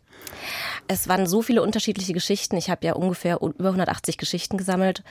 Es 0.89 1.09
waren 1.09 1.27
so 1.27 1.43
viele 1.43 1.63
unterschiedliche 1.63 2.13
Geschichten. 2.13 2.57
Ich 2.57 2.69
habe 2.69 2.85
ja 2.87 2.95
ungefähr 2.95 3.41
über 3.41 3.69
180 3.69 4.19
Geschichten 4.19 4.57
gesammelt. 4.57 5.03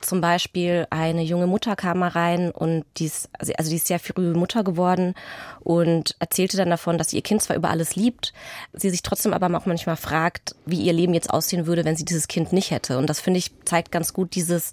Zum 0.00 0.20
Beispiel 0.20 0.86
eine 0.90 1.22
junge 1.22 1.46
Mutter 1.46 1.76
kam 1.76 1.98
mal 1.98 2.08
rein 2.08 2.50
und 2.50 2.84
die 2.96 3.06
ist, 3.06 3.28
also 3.58 3.70
die 3.70 3.76
ist 3.76 3.88
sehr 3.88 3.98
früh 3.98 4.32
Mutter 4.32 4.64
geworden 4.64 5.14
und 5.60 6.16
erzählte 6.18 6.56
dann 6.56 6.70
davon, 6.70 6.98
dass 6.98 7.10
sie 7.10 7.16
ihr 7.16 7.22
Kind 7.22 7.42
zwar 7.42 7.56
über 7.56 7.70
alles 7.70 7.96
liebt, 7.96 8.32
sie 8.72 8.90
sich 8.90 9.02
trotzdem 9.02 9.34
aber 9.34 9.54
auch 9.56 9.66
manchmal 9.66 9.96
fragt, 9.96 10.54
wie 10.66 10.80
ihr 10.80 10.92
Leben 10.92 11.14
jetzt 11.14 11.30
aussehen 11.30 11.66
würde, 11.66 11.84
wenn 11.84 11.96
sie 11.96 12.04
dieses 12.04 12.28
Kind 12.28 12.52
nicht 12.52 12.70
hätte. 12.70 12.96
Und 12.98 13.10
das 13.10 13.20
finde 13.20 13.38
ich 13.38 13.50
zeigt 13.64 13.92
ganz 13.92 14.12
gut 14.12 14.34
dieses, 14.34 14.72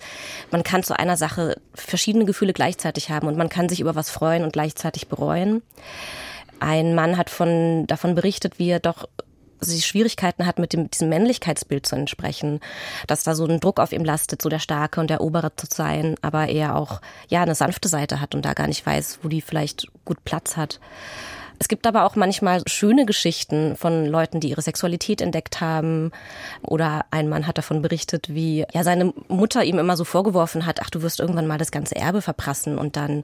man 0.51 0.63
kann 0.63 0.83
zu 0.83 0.97
einer 0.97 1.17
Sache 1.17 1.59
verschiedene 1.73 2.25
Gefühle 2.25 2.53
gleichzeitig 2.53 3.09
haben 3.09 3.27
und 3.27 3.37
man 3.37 3.49
kann 3.49 3.67
sich 3.67 3.81
über 3.81 3.95
was 3.95 4.09
freuen 4.09 4.43
und 4.43 4.53
gleichzeitig 4.53 5.07
bereuen. 5.07 5.63
Ein 6.59 6.95
Mann 6.95 7.17
hat 7.17 7.29
von, 7.29 7.85
davon 7.87 8.15
berichtet, 8.15 8.59
wie 8.59 8.69
er 8.69 8.79
doch 8.79 9.07
sie 9.59 9.81
Schwierigkeiten 9.81 10.45
hat, 10.45 10.59
mit 10.59 10.73
dem, 10.73 10.89
diesem 10.89 11.09
Männlichkeitsbild 11.09 11.85
zu 11.85 11.95
entsprechen, 11.95 12.59
dass 13.07 13.23
da 13.23 13.35
so 13.35 13.45
ein 13.45 13.59
Druck 13.59 13.79
auf 13.79 13.91
ihm 13.91 14.03
lastet, 14.03 14.41
so 14.41 14.49
der 14.49 14.59
Starke 14.59 14.99
und 14.99 15.09
der 15.09 15.21
Obere 15.21 15.55
zu 15.55 15.67
sein, 15.71 16.15
aber 16.21 16.47
er 16.47 16.75
auch, 16.75 17.01
ja, 17.27 17.41
eine 17.41 17.55
sanfte 17.55 17.87
Seite 17.87 18.21
hat 18.21 18.35
und 18.35 18.45
da 18.45 18.53
gar 18.53 18.67
nicht 18.67 18.85
weiß, 18.85 19.19
wo 19.21 19.27
die 19.27 19.41
vielleicht 19.41 19.87
gut 20.05 20.23
Platz 20.23 20.57
hat. 20.57 20.79
Es 21.59 21.67
gibt 21.67 21.87
aber 21.87 22.05
auch 22.05 22.15
manchmal 22.15 22.61
schöne 22.67 23.05
Geschichten 23.05 23.75
von 23.75 24.05
Leuten, 24.05 24.39
die 24.39 24.49
ihre 24.49 24.61
Sexualität 24.61 25.21
entdeckt 25.21 25.61
haben. 25.61 26.11
Oder 26.61 27.05
ein 27.11 27.29
Mann 27.29 27.47
hat 27.47 27.57
davon 27.57 27.81
berichtet, 27.81 28.33
wie 28.33 28.65
ja 28.73 28.83
seine 28.83 29.13
Mutter 29.27 29.63
ihm 29.63 29.79
immer 29.79 29.97
so 29.97 30.03
vorgeworfen 30.03 30.65
hat, 30.65 30.81
ach, 30.81 30.89
du 30.89 31.01
wirst 31.01 31.19
irgendwann 31.19 31.47
mal 31.47 31.57
das 31.57 31.71
ganze 31.71 31.95
Erbe 31.95 32.21
verprassen. 32.21 32.77
Und 32.77 32.95
dann 32.95 33.23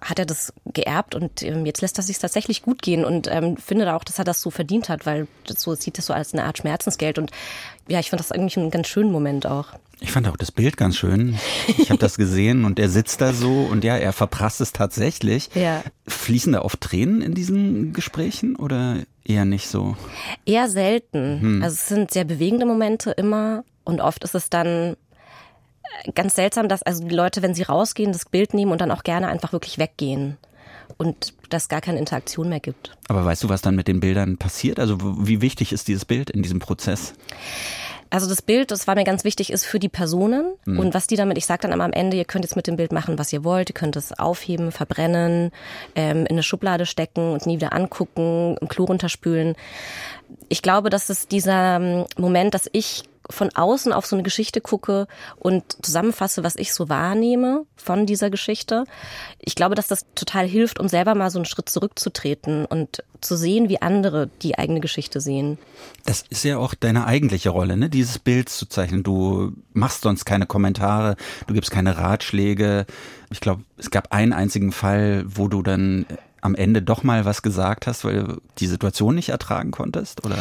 hat 0.00 0.18
er 0.18 0.26
das 0.26 0.52
geerbt 0.66 1.14
und 1.14 1.42
ähm, 1.42 1.66
jetzt 1.66 1.82
lässt 1.82 1.98
er 1.98 2.02
sich 2.02 2.18
tatsächlich 2.18 2.62
gut 2.62 2.82
gehen 2.82 3.04
und 3.04 3.28
ähm, 3.30 3.56
findet 3.56 3.88
auch, 3.88 4.04
dass 4.04 4.18
er 4.18 4.24
das 4.24 4.40
so 4.40 4.50
verdient 4.50 4.88
hat, 4.88 5.04
weil 5.06 5.26
so 5.46 5.74
sieht 5.74 5.98
das 5.98 6.06
so 6.06 6.14
als 6.14 6.32
eine 6.32 6.44
Art 6.44 6.58
Schmerzensgeld. 6.58 7.18
Und 7.18 7.30
ja, 7.88 8.00
ich 8.00 8.10
fand 8.10 8.20
das 8.20 8.32
eigentlich 8.32 8.56
einen 8.56 8.70
ganz 8.70 8.88
schönen 8.88 9.12
Moment 9.12 9.46
auch. 9.46 9.74
Ich 10.00 10.12
fand 10.12 10.26
auch 10.28 10.36
das 10.36 10.50
Bild 10.50 10.76
ganz 10.76 10.96
schön. 10.96 11.38
Ich 11.78 11.90
habe 11.90 11.98
das 11.98 12.16
gesehen 12.18 12.64
und 12.64 12.78
er 12.78 12.88
sitzt 12.88 13.20
da 13.20 13.32
so 13.32 13.62
und 13.70 13.84
ja, 13.84 13.96
er 13.96 14.12
verprasst 14.12 14.60
es 14.60 14.72
tatsächlich. 14.72 15.50
Ja. 15.54 15.82
Fließen 16.06 16.54
da 16.54 16.62
oft 16.62 16.80
Tränen 16.80 17.20
in 17.22 17.34
diesen 17.34 17.92
Gesprächen 17.92 18.56
oder 18.56 18.96
eher 19.24 19.44
nicht 19.44 19.68
so? 19.68 19.96
Eher 20.46 20.68
selten. 20.68 21.40
Hm. 21.40 21.62
Also 21.62 21.74
es 21.74 21.88
sind 21.88 22.10
sehr 22.10 22.24
bewegende 22.24 22.66
Momente 22.66 23.10
immer 23.10 23.64
und 23.84 24.00
oft 24.00 24.24
ist 24.24 24.34
es 24.34 24.48
dann 24.48 24.96
ganz 26.14 26.34
seltsam, 26.34 26.68
dass 26.68 26.82
also 26.82 27.06
die 27.06 27.14
Leute, 27.14 27.42
wenn 27.42 27.54
sie 27.54 27.62
rausgehen, 27.62 28.12
das 28.12 28.24
Bild 28.24 28.54
nehmen 28.54 28.72
und 28.72 28.80
dann 28.80 28.90
auch 28.90 29.02
gerne 29.02 29.28
einfach 29.28 29.52
wirklich 29.52 29.78
weggehen 29.78 30.38
und 30.96 31.34
dass 31.50 31.68
gar 31.68 31.80
keine 31.80 31.98
Interaktion 31.98 32.48
mehr 32.48 32.60
gibt. 32.60 32.96
Aber 33.08 33.24
weißt 33.24 33.44
du, 33.44 33.48
was 33.48 33.62
dann 33.62 33.76
mit 33.76 33.88
den 33.88 34.00
Bildern 34.00 34.38
passiert? 34.38 34.78
Also 34.78 34.98
wie 35.00 35.40
wichtig 35.40 35.72
ist 35.72 35.88
dieses 35.88 36.04
Bild 36.04 36.30
in 36.30 36.42
diesem 36.42 36.58
Prozess? 36.58 37.14
Also 38.10 38.28
das 38.28 38.42
Bild, 38.42 38.72
das 38.72 38.86
war 38.88 38.96
mir 38.96 39.04
ganz 39.04 39.22
wichtig, 39.22 39.52
ist 39.52 39.64
für 39.64 39.78
die 39.78 39.88
Personen 39.88 40.54
mhm. 40.64 40.80
und 40.80 40.94
was 40.94 41.06
die 41.06 41.16
damit, 41.16 41.38
ich 41.38 41.46
sage 41.46 41.68
dann 41.68 41.80
am 41.80 41.92
Ende, 41.92 42.16
ihr 42.16 42.24
könnt 42.24 42.44
jetzt 42.44 42.56
mit 42.56 42.66
dem 42.66 42.76
Bild 42.76 42.92
machen, 42.92 43.18
was 43.18 43.32
ihr 43.32 43.44
wollt, 43.44 43.70
ihr 43.70 43.74
könnt 43.74 43.94
es 43.94 44.18
aufheben, 44.18 44.72
verbrennen, 44.72 45.52
ähm, 45.94 46.26
in 46.26 46.32
eine 46.32 46.42
Schublade 46.42 46.86
stecken 46.86 47.32
und 47.32 47.46
nie 47.46 47.56
wieder 47.56 47.72
angucken, 47.72 48.56
im 48.60 48.68
Klo 48.68 48.84
runterspülen. 48.84 49.54
Ich 50.48 50.62
glaube, 50.62 50.90
dass 50.90 51.08
es 51.08 51.28
dieser 51.28 51.76
ähm, 51.76 52.04
Moment, 52.18 52.54
dass 52.54 52.68
ich 52.72 53.04
von 53.30 53.50
außen 53.54 53.92
auf 53.92 54.06
so 54.06 54.16
eine 54.16 54.22
Geschichte 54.22 54.60
gucke 54.60 55.06
und 55.36 55.64
zusammenfasse, 55.84 56.44
was 56.44 56.56
ich 56.56 56.74
so 56.74 56.88
wahrnehme 56.88 57.64
von 57.76 58.06
dieser 58.06 58.30
Geschichte. 58.30 58.84
Ich 59.38 59.54
glaube, 59.54 59.74
dass 59.74 59.88
das 59.88 60.06
total 60.14 60.46
hilft, 60.46 60.78
um 60.78 60.88
selber 60.88 61.14
mal 61.14 61.30
so 61.30 61.38
einen 61.38 61.46
Schritt 61.46 61.68
zurückzutreten 61.68 62.66
und 62.66 63.02
zu 63.20 63.36
sehen, 63.36 63.68
wie 63.68 63.82
andere 63.82 64.28
die 64.42 64.58
eigene 64.58 64.80
Geschichte 64.80 65.20
sehen. 65.20 65.58
Das 66.04 66.24
ist 66.28 66.44
ja 66.44 66.58
auch 66.58 66.74
deine 66.74 67.06
eigentliche 67.06 67.50
Rolle, 67.50 67.76
ne? 67.76 67.88
dieses 67.90 68.18
Bild 68.18 68.48
zu 68.48 68.66
zeichnen. 68.66 69.02
Du 69.02 69.52
machst 69.72 70.02
sonst 70.02 70.24
keine 70.24 70.46
Kommentare, 70.46 71.16
du 71.46 71.54
gibst 71.54 71.70
keine 71.70 71.98
Ratschläge. 71.98 72.86
Ich 73.30 73.40
glaube, 73.40 73.62
es 73.76 73.90
gab 73.90 74.12
einen 74.12 74.32
einzigen 74.32 74.72
Fall, 74.72 75.24
wo 75.26 75.48
du 75.48 75.62
dann 75.62 76.06
am 76.40 76.54
Ende 76.54 76.82
doch 76.82 77.02
mal 77.02 77.24
was 77.24 77.42
gesagt 77.42 77.86
hast, 77.86 78.04
weil 78.04 78.24
du 78.24 78.40
die 78.58 78.66
Situation 78.66 79.14
nicht 79.14 79.28
ertragen 79.28 79.70
konntest, 79.70 80.24
oder? 80.24 80.38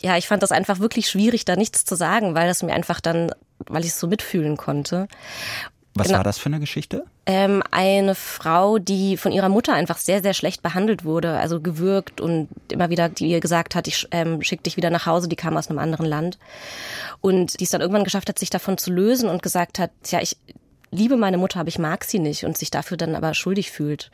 Ja, 0.00 0.16
ich 0.16 0.28
fand 0.28 0.42
das 0.42 0.52
einfach 0.52 0.78
wirklich 0.78 1.08
schwierig, 1.08 1.44
da 1.44 1.56
nichts 1.56 1.84
zu 1.84 1.96
sagen, 1.96 2.34
weil 2.34 2.48
das 2.48 2.62
mir 2.62 2.72
einfach 2.72 3.00
dann, 3.00 3.32
weil 3.66 3.82
ich 3.82 3.90
es 3.90 4.00
so 4.00 4.06
mitfühlen 4.06 4.56
konnte. 4.56 5.08
Was 5.94 6.06
genau. 6.06 6.18
war 6.18 6.24
das 6.24 6.38
für 6.38 6.46
eine 6.46 6.60
Geschichte? 6.60 7.04
Ähm, 7.26 7.64
eine 7.72 8.14
Frau, 8.14 8.78
die 8.78 9.16
von 9.16 9.32
ihrer 9.32 9.48
Mutter 9.48 9.74
einfach 9.74 9.98
sehr, 9.98 10.22
sehr 10.22 10.34
schlecht 10.34 10.62
behandelt 10.62 11.04
wurde, 11.04 11.38
also 11.38 11.60
gewürgt 11.60 12.20
und 12.20 12.48
immer 12.70 12.90
wieder, 12.90 13.08
die 13.08 13.26
ihr 13.26 13.40
gesagt 13.40 13.74
hat, 13.74 13.88
ich 13.88 14.06
ähm, 14.12 14.40
schick 14.42 14.62
dich 14.62 14.76
wieder 14.76 14.90
nach 14.90 15.06
Hause, 15.06 15.28
die 15.28 15.36
kam 15.36 15.56
aus 15.56 15.68
einem 15.68 15.80
anderen 15.80 16.06
Land. 16.06 16.38
Und 17.20 17.58
die 17.58 17.64
es 17.64 17.70
dann 17.70 17.80
irgendwann 17.80 18.04
geschafft 18.04 18.28
hat, 18.28 18.38
sich 18.38 18.50
davon 18.50 18.78
zu 18.78 18.92
lösen 18.92 19.28
und 19.28 19.42
gesagt 19.42 19.80
hat, 19.80 19.90
ja, 20.06 20.20
ich 20.20 20.36
liebe 20.92 21.16
meine 21.16 21.38
Mutter, 21.38 21.58
aber 21.58 21.68
ich 21.68 21.78
mag 21.78 22.04
sie 22.04 22.20
nicht 22.20 22.44
und 22.44 22.56
sich 22.56 22.70
dafür 22.70 22.96
dann 22.96 23.16
aber 23.16 23.34
schuldig 23.34 23.72
fühlt 23.72 24.12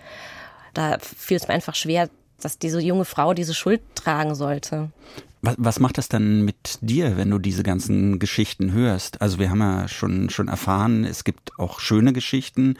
da 0.77 0.99
fiel 1.01 1.37
es 1.37 1.49
mir 1.49 1.55
einfach 1.55 1.75
schwer, 1.75 2.09
dass 2.41 2.59
diese 2.59 2.81
junge 2.81 3.05
Frau 3.05 3.35
diese 3.35 3.55
Schuld 3.55 3.81
tragen 3.95 4.35
sollte. 4.35 4.91
Was, 5.57 5.81
macht 5.81 5.99
das 5.99 6.09
dann 6.09 6.45
mit 6.45 6.79
dir, 6.81 7.17
wenn 7.17 7.31
du 7.31 7.39
diese 7.39 7.63
ganzen 7.63 8.19
Geschichten 8.19 8.73
hörst? 8.73 9.21
Also 9.21 9.39
wir 9.39 9.51
haben 9.51 9.61
ja 9.61 9.89
schon, 9.89 10.31
schon 10.31 10.49
erfahren, 10.49 11.05
es 11.05 11.25
gibt 11.25 11.59
auch 11.59 11.81
schöne 11.81 12.13
Geschichten, 12.13 12.77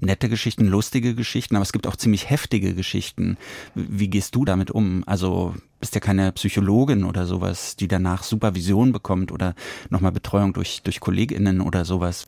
nette 0.00 0.28
Geschichten, 0.28 0.66
lustige 0.66 1.14
Geschichten, 1.14 1.56
aber 1.56 1.62
es 1.62 1.72
gibt 1.72 1.86
auch 1.86 1.96
ziemlich 1.96 2.30
heftige 2.30 2.74
Geschichten. 2.74 3.36
Wie 3.74 4.08
gehst 4.08 4.34
du 4.34 4.44
damit 4.44 4.70
um? 4.70 5.02
Also 5.06 5.54
bist 5.80 5.94
ja 5.94 6.00
keine 6.00 6.32
Psychologin 6.32 7.04
oder 7.04 7.26
sowas, 7.26 7.76
die 7.76 7.88
danach 7.88 8.22
Supervision 8.22 8.92
bekommt 8.92 9.30
oder 9.30 9.54
nochmal 9.90 10.12
Betreuung 10.12 10.54
durch, 10.54 10.80
durch 10.82 11.00
KollegInnen 11.00 11.60
oder 11.60 11.84
sowas. 11.84 12.26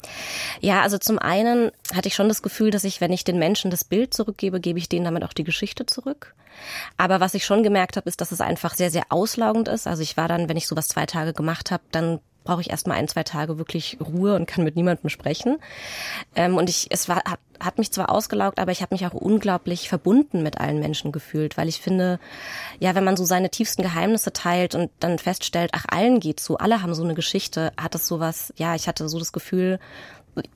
Ja, 0.61 0.83
also 0.83 0.99
zum 0.99 1.19
einen 1.19 1.71
hatte 1.95 2.09
ich 2.09 2.15
schon 2.15 2.29
das 2.29 2.43
Gefühl, 2.43 2.71
dass 2.71 2.85
ich, 2.85 3.01
wenn 3.01 3.13
ich 3.13 3.25
den 3.25 3.39
Menschen 3.39 3.71
das 3.71 3.85
Bild 3.85 4.13
zurückgebe, 4.13 4.61
gebe 4.61 4.79
ich 4.79 4.91
denen 4.91 5.07
damit 5.07 5.25
auch 5.25 5.33
die 5.33 5.45
Geschichte 5.45 5.87
zurück. 5.87 6.35
Aber 6.97 7.21
was 7.21 7.35
ich 7.35 7.45
schon 7.45 7.63
gemerkt 7.63 7.97
habe, 7.97 8.09
ist, 8.09 8.21
dass 8.21 8.33
es 8.33 8.41
einfach 8.41 8.75
sehr, 8.75 8.91
sehr 8.91 9.05
auslaugend 9.11 9.69
ist. 9.69 9.87
Also 9.87 10.03
ich 10.03 10.17
war 10.17 10.29
dann, 10.29 10.49
wenn 10.49 10.57
ich 10.57 10.67
sowas 10.67 10.89
zwei 10.89 11.07
Tage 11.07 11.33
gemacht 11.33 11.71
habe, 11.71 11.83
dann 11.93 12.21
brauche 12.47 12.63
ich 12.63 12.71
erstmal 12.71 12.97
ein, 12.97 13.09
zwei 13.09 13.25
Tage 13.25 13.59
wirklich 13.59 13.99
Ruhe 14.01 14.35
und 14.35 14.47
kann 14.47 14.65
mit 14.65 14.77
niemandem 14.77 15.11
sprechen. 15.11 15.59
Ähm, 16.35 16.57
und 16.57 16.71
ich, 16.71 16.87
es 16.91 17.09
war, 17.09 17.17
hat, 17.17 17.41
hat 17.61 17.77
mich 17.77 17.93
zwar 17.93 18.11
ausgelaugt, 18.11 18.59
aber 18.59 18.73
ich 18.73 18.81
habe 18.81 18.95
mich 18.95 19.05
auch 19.05 19.13
unglaublich 19.13 19.89
verbunden 19.91 20.43
mit 20.43 20.59
allen 20.59 20.79
Menschen 20.79 21.13
gefühlt, 21.13 21.59
weil 21.59 21.69
ich 21.69 21.81
finde, 21.81 22.19
ja, 22.79 22.95
wenn 22.95 23.05
man 23.05 23.17
so 23.17 23.25
seine 23.25 23.51
tiefsten 23.51 23.83
Geheimnisse 23.83 24.33
teilt 24.33 24.75
und 24.75 24.91
dann 25.01 25.19
feststellt, 25.19 25.73
ach, 25.75 25.85
allen 25.89 26.21
geht's 26.21 26.45
so, 26.45 26.57
alle 26.57 26.83
haben 26.83 26.95
so 26.95 27.05
eine 27.05 27.15
Geschichte, 27.15 27.73
hat 27.77 27.95
es 27.95 28.07
sowas, 28.07 28.55
ja, 28.57 28.75
ich 28.75 28.89
hatte 28.89 29.09
so 29.09 29.19
das 29.19 29.33
Gefühl, 29.33 29.79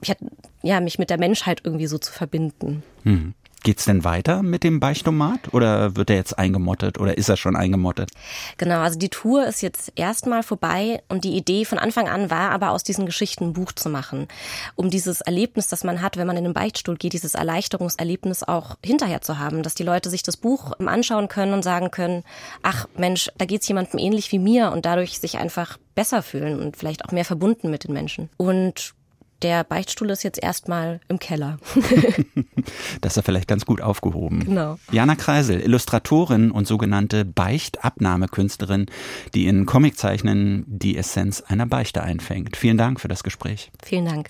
ich 0.00 0.10
hatte, 0.10 0.24
ja, 0.62 0.80
mich 0.80 0.98
mit 0.98 1.10
der 1.10 1.18
Menschheit 1.18 1.62
irgendwie 1.64 1.86
so 1.86 1.98
zu 1.98 2.12
verbinden. 2.12 2.82
Hm. 3.02 3.34
Geht's 3.62 3.84
denn 3.84 4.04
weiter 4.04 4.42
mit 4.42 4.64
dem 4.64 4.80
Beichtomat 4.80 5.52
oder 5.52 5.94
wird 5.94 6.08
er 6.08 6.16
jetzt 6.16 6.38
eingemottet 6.38 6.98
oder 6.98 7.18
ist 7.18 7.28
er 7.28 7.36
schon 7.36 7.56
eingemottet? 7.56 8.10
Genau, 8.56 8.80
also 8.80 8.98
die 8.98 9.10
Tour 9.10 9.46
ist 9.46 9.60
jetzt 9.60 9.92
erstmal 9.96 10.42
vorbei 10.42 11.02
und 11.08 11.24
die 11.24 11.36
Idee 11.36 11.66
von 11.66 11.78
Anfang 11.78 12.08
an 12.08 12.30
war 12.30 12.52
aber 12.52 12.70
aus 12.70 12.84
diesen 12.84 13.04
Geschichten 13.04 13.44
ein 13.44 13.52
Buch 13.52 13.72
zu 13.72 13.90
machen, 13.90 14.28
um 14.76 14.88
dieses 14.88 15.20
Erlebnis, 15.20 15.68
das 15.68 15.84
man 15.84 16.00
hat, 16.00 16.16
wenn 16.16 16.26
man 16.26 16.38
in 16.38 16.44
den 16.44 16.54
Beichtstuhl 16.54 16.96
geht, 16.96 17.12
dieses 17.12 17.34
Erleichterungserlebnis 17.34 18.44
auch 18.44 18.76
hinterher 18.82 19.20
zu 19.20 19.38
haben, 19.38 19.62
dass 19.62 19.74
die 19.74 19.82
Leute 19.82 20.08
sich 20.08 20.22
das 20.22 20.38
Buch 20.38 20.72
anschauen 20.78 21.28
können 21.28 21.52
und 21.52 21.62
sagen 21.62 21.90
können, 21.90 22.24
ach 22.62 22.88
Mensch, 22.96 23.30
da 23.36 23.44
geht's 23.44 23.68
jemandem 23.68 23.98
ähnlich 23.98 24.32
wie 24.32 24.38
mir 24.38 24.72
und 24.72 24.86
dadurch 24.86 25.18
sich 25.18 25.36
einfach 25.36 25.76
besser 25.94 26.22
fühlen 26.22 26.60
und 26.60 26.78
vielleicht 26.78 27.04
auch 27.04 27.12
mehr 27.12 27.26
verbunden 27.26 27.70
mit 27.70 27.84
den 27.84 27.92
Menschen. 27.92 28.30
Und 28.38 28.94
der 29.42 29.64
Beichtstuhl 29.64 30.10
ist 30.10 30.22
jetzt 30.22 30.42
erstmal 30.42 31.00
im 31.08 31.18
Keller. 31.18 31.58
das 33.00 33.12
ist 33.12 33.16
ja 33.16 33.22
vielleicht 33.22 33.48
ganz 33.48 33.64
gut 33.66 33.80
aufgehoben. 33.80 34.44
Genau. 34.44 34.78
Jana 34.92 35.16
Kreisel, 35.16 35.60
Illustratorin 35.60 36.50
und 36.50 36.66
sogenannte 36.66 37.24
Beichtabnahmekünstlerin, 37.24 38.86
die 39.34 39.46
in 39.46 39.66
Comiczeichnen 39.66 40.64
die 40.66 40.96
Essenz 40.96 41.40
einer 41.40 41.66
Beichte 41.66 42.02
einfängt. 42.02 42.56
Vielen 42.56 42.78
Dank 42.78 43.00
für 43.00 43.08
das 43.08 43.22
Gespräch. 43.22 43.70
Vielen 43.82 44.04
Dank. 44.04 44.28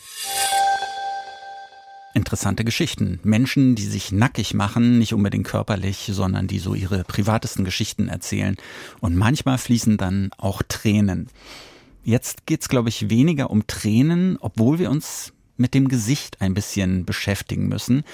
Interessante 2.12 2.64
Geschichten. 2.64 3.20
Menschen, 3.22 3.76
die 3.76 3.84
sich 3.84 4.10
nackig 4.10 4.52
machen, 4.52 4.98
nicht 4.98 5.14
unbedingt 5.14 5.46
körperlich, 5.46 6.10
sondern 6.12 6.48
die 6.48 6.58
so 6.58 6.74
ihre 6.74 7.04
privatesten 7.04 7.64
Geschichten 7.64 8.08
erzählen. 8.08 8.56
Und 9.00 9.16
manchmal 9.16 9.58
fließen 9.58 9.96
dann 9.96 10.30
auch 10.36 10.62
Tränen. 10.66 11.28
Jetzt 12.02 12.46
geht's, 12.46 12.68
glaube 12.68 12.88
ich, 12.88 13.10
weniger 13.10 13.50
um 13.50 13.66
Tränen, 13.66 14.38
obwohl 14.40 14.78
wir 14.78 14.90
uns 14.90 15.32
mit 15.56 15.74
dem 15.74 15.88
Gesicht 15.88 16.40
ein 16.40 16.54
bisschen 16.54 17.04
beschäftigen 17.04 17.68
müssen. 17.68 18.04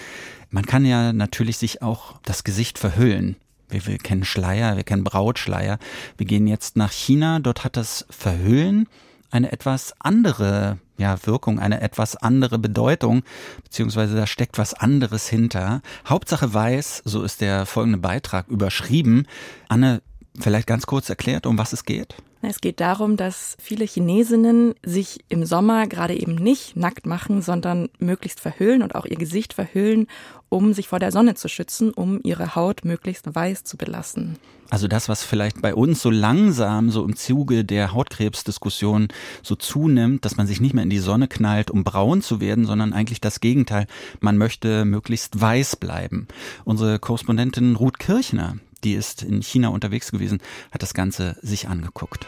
Man 0.50 0.66
kann 0.66 0.84
ja 0.84 1.12
natürlich 1.12 1.58
sich 1.58 1.82
auch 1.82 2.18
das 2.24 2.44
Gesicht 2.44 2.78
verhüllen. 2.78 3.36
Wir, 3.68 3.86
wir 3.86 3.98
kennen 3.98 4.24
Schleier, 4.24 4.76
wir 4.76 4.84
kennen 4.84 5.04
Brautschleier. 5.04 5.78
Wir 6.16 6.26
gehen 6.26 6.46
jetzt 6.46 6.76
nach 6.76 6.92
China. 6.92 7.38
Dort 7.38 7.64
hat 7.64 7.76
das 7.76 8.06
Verhüllen 8.10 8.88
eine 9.30 9.52
etwas 9.52 9.94
andere 9.98 10.78
ja, 10.98 11.18
Wirkung, 11.24 11.58
eine 11.58 11.80
etwas 11.80 12.16
andere 12.16 12.58
Bedeutung, 12.58 13.22
beziehungsweise 13.64 14.16
da 14.16 14.26
steckt 14.26 14.58
was 14.58 14.74
anderes 14.74 15.28
hinter. 15.28 15.82
Hauptsache 16.06 16.52
weiß, 16.52 17.02
so 17.04 17.22
ist 17.22 17.40
der 17.40 17.66
folgende 17.66 17.98
Beitrag 17.98 18.48
überschrieben. 18.48 19.26
Anne, 19.68 20.00
vielleicht 20.38 20.66
ganz 20.66 20.86
kurz 20.86 21.08
erklärt, 21.08 21.46
um 21.46 21.58
was 21.58 21.72
es 21.72 21.84
geht? 21.84 22.14
Es 22.48 22.60
geht 22.60 22.78
darum, 22.78 23.16
dass 23.16 23.56
viele 23.60 23.84
Chinesinnen 23.84 24.74
sich 24.84 25.24
im 25.28 25.44
Sommer 25.44 25.88
gerade 25.88 26.14
eben 26.14 26.36
nicht 26.36 26.76
nackt 26.76 27.04
machen, 27.04 27.42
sondern 27.42 27.88
möglichst 27.98 28.38
verhüllen 28.38 28.84
und 28.84 28.94
auch 28.94 29.04
ihr 29.04 29.16
Gesicht 29.16 29.52
verhüllen, 29.52 30.06
um 30.48 30.72
sich 30.72 30.86
vor 30.86 31.00
der 31.00 31.10
Sonne 31.10 31.34
zu 31.34 31.48
schützen, 31.48 31.90
um 31.90 32.20
ihre 32.22 32.54
Haut 32.54 32.84
möglichst 32.84 33.34
weiß 33.34 33.64
zu 33.64 33.76
belassen. 33.76 34.38
Also 34.70 34.86
das, 34.86 35.08
was 35.08 35.24
vielleicht 35.24 35.60
bei 35.60 35.74
uns 35.74 36.00
so 36.00 36.08
langsam 36.10 36.90
so 36.90 37.04
im 37.04 37.16
Zuge 37.16 37.64
der 37.64 37.92
Hautkrebsdiskussion 37.92 39.08
so 39.42 39.56
zunimmt, 39.56 40.24
dass 40.24 40.36
man 40.36 40.46
sich 40.46 40.60
nicht 40.60 40.72
mehr 40.72 40.84
in 40.84 40.90
die 40.90 40.98
Sonne 40.98 41.26
knallt, 41.26 41.72
um 41.72 41.82
braun 41.82 42.22
zu 42.22 42.40
werden, 42.40 42.64
sondern 42.64 42.92
eigentlich 42.92 43.20
das 43.20 43.40
Gegenteil. 43.40 43.88
Man 44.20 44.38
möchte 44.38 44.84
möglichst 44.84 45.40
weiß 45.40 45.76
bleiben. 45.76 46.28
Unsere 46.64 47.00
Korrespondentin 47.00 47.74
Ruth 47.74 47.98
Kirchner, 47.98 48.56
die 48.86 48.94
ist 48.94 49.24
in 49.24 49.42
China 49.42 49.68
unterwegs 49.68 50.12
gewesen, 50.12 50.38
hat 50.70 50.82
das 50.82 50.94
Ganze 50.94 51.36
sich 51.42 51.68
angeguckt. 51.68 52.26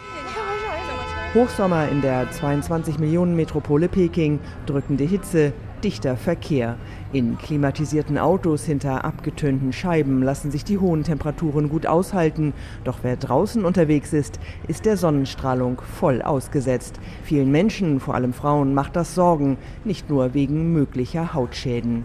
Hochsommer 1.34 1.88
in 1.88 2.00
der 2.00 2.28
22 2.32 2.98
Millionen 2.98 3.36
Metropole 3.36 3.88
Peking, 3.88 4.40
drückende 4.66 5.04
Hitze, 5.04 5.52
dichter 5.84 6.16
Verkehr. 6.16 6.76
In 7.12 7.38
klimatisierten 7.38 8.18
Autos 8.18 8.64
hinter 8.64 9.04
abgetönten 9.04 9.72
Scheiben 9.72 10.22
lassen 10.22 10.50
sich 10.50 10.64
die 10.64 10.78
hohen 10.78 11.04
Temperaturen 11.04 11.68
gut 11.68 11.86
aushalten. 11.86 12.54
Doch 12.82 13.00
wer 13.02 13.16
draußen 13.16 13.64
unterwegs 13.64 14.12
ist, 14.12 14.40
ist 14.66 14.84
der 14.84 14.96
Sonnenstrahlung 14.96 15.80
voll 16.00 16.22
ausgesetzt. 16.22 16.98
Vielen 17.22 17.52
Menschen, 17.52 18.00
vor 18.00 18.16
allem 18.16 18.32
Frauen, 18.32 18.74
macht 18.74 18.96
das 18.96 19.14
Sorgen, 19.14 19.58
nicht 19.84 20.10
nur 20.10 20.34
wegen 20.34 20.72
möglicher 20.72 21.34
Hautschäden. 21.34 22.04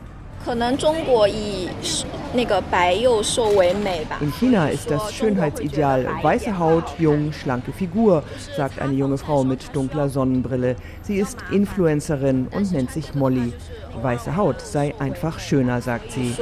In 4.20 4.34
China 4.34 4.68
ist 4.68 4.92
das 4.92 5.14
Schönheitsideal 5.14 6.06
weiße 6.22 6.60
Haut, 6.60 7.00
jung, 7.00 7.32
schlanke 7.32 7.72
Figur, 7.72 8.24
sagt 8.58 8.82
eine 8.82 8.94
junge 8.94 9.18
Frau 9.18 9.46
mit 9.46 9.74
dunkler 9.74 10.10
Sonnenbrille. 10.10 10.76
Sie 11.02 11.16
ist 11.16 11.38
Influencerin 11.52 12.48
und 12.48 12.72
nennt 12.74 12.92
sich 12.92 13.16
Molly. 13.16 13.54
Weiße 14.02 14.36
Haut 14.36 14.60
sei 14.60 14.94
einfach 15.00 15.40
schöner, 15.40 15.80
sagt 15.80 16.12
sie. 16.12 16.36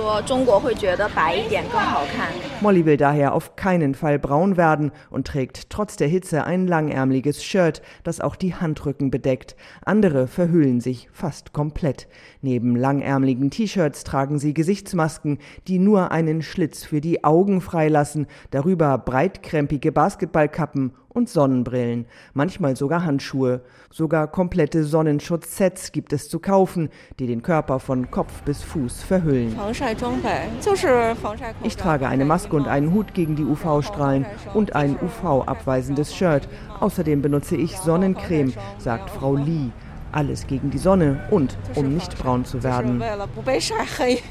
Molly 2.62 2.86
will 2.86 2.98
daher 2.98 3.36
auf 3.36 3.56
keinen 3.58 3.94
Fall 3.94 4.18
braun 4.20 4.56
werden 4.56 4.92
und 5.10 5.28
trägt 5.28 5.70
trotz 5.70 5.98
der 5.98 6.08
Hitze 6.08 6.46
ein 6.46 6.66
langärmliches 6.66 7.44
Shirt, 7.44 7.82
das 8.04 8.22
auch 8.22 8.38
die 8.38 8.56
Handrücken 8.56 9.12
bedeckt. 9.12 9.58
Andere 9.86 10.28
verhüllen 10.28 10.80
sich 10.80 11.10
fast 11.12 11.52
komplett. 11.52 12.08
Neben 12.42 12.78
langärmligen 12.78 13.52
T-Shirts 13.52 13.91
tragen 13.92 14.40
sie 14.40 14.54
Gesichtsmasken, 14.54 15.38
die 15.68 15.80
nur 15.80 16.12
einen 16.12 16.42
Schlitz 16.42 16.84
für 16.84 17.02
die 17.02 17.24
Augen 17.24 17.62
freilassen, 17.62 18.28
darüber 18.50 18.98
breitkrempige 18.98 19.92
Basketballkappen 19.92 20.94
und 21.14 21.30
Sonnenbrillen, 21.30 22.06
manchmal 22.34 22.76
sogar 22.76 23.04
Handschuhe. 23.04 23.62
Sogar 23.92 24.28
komplette 24.28 24.84
Sonnenschutz-Sets 24.84 25.92
gibt 25.92 26.14
es 26.14 26.30
zu 26.30 26.40
kaufen, 26.40 26.90
die 27.20 27.28
den 27.28 27.42
Körper 27.42 27.80
von 27.80 28.10
Kopf 28.10 28.42
bis 28.44 28.64
Fuß 28.64 29.04
verhüllen. 29.04 29.56
Ich 31.64 31.78
trage 31.78 32.08
eine 32.08 32.26
Maske 32.26 32.56
und 32.56 32.68
einen 32.68 32.94
Hut 32.94 33.14
gegen 33.14 33.36
die 33.36 33.44
UV-Strahlen 33.44 34.26
und 34.54 34.76
ein 34.76 34.98
UV-abweisendes 35.02 36.16
Shirt. 36.16 36.48
Außerdem 36.80 37.22
benutze 37.22 37.58
ich 37.58 37.78
Sonnencreme, 37.78 38.54
sagt 38.78 39.10
Frau 39.10 39.36
Lee. 39.36 39.72
Alles 40.12 40.46
gegen 40.46 40.72
die 40.72 40.78
Sonne 40.78 41.22
und 41.32 41.58
um 41.76 41.94
nicht 41.94 42.18
braun 42.18 42.44
zu 42.44 42.64
werden. 42.64 43.02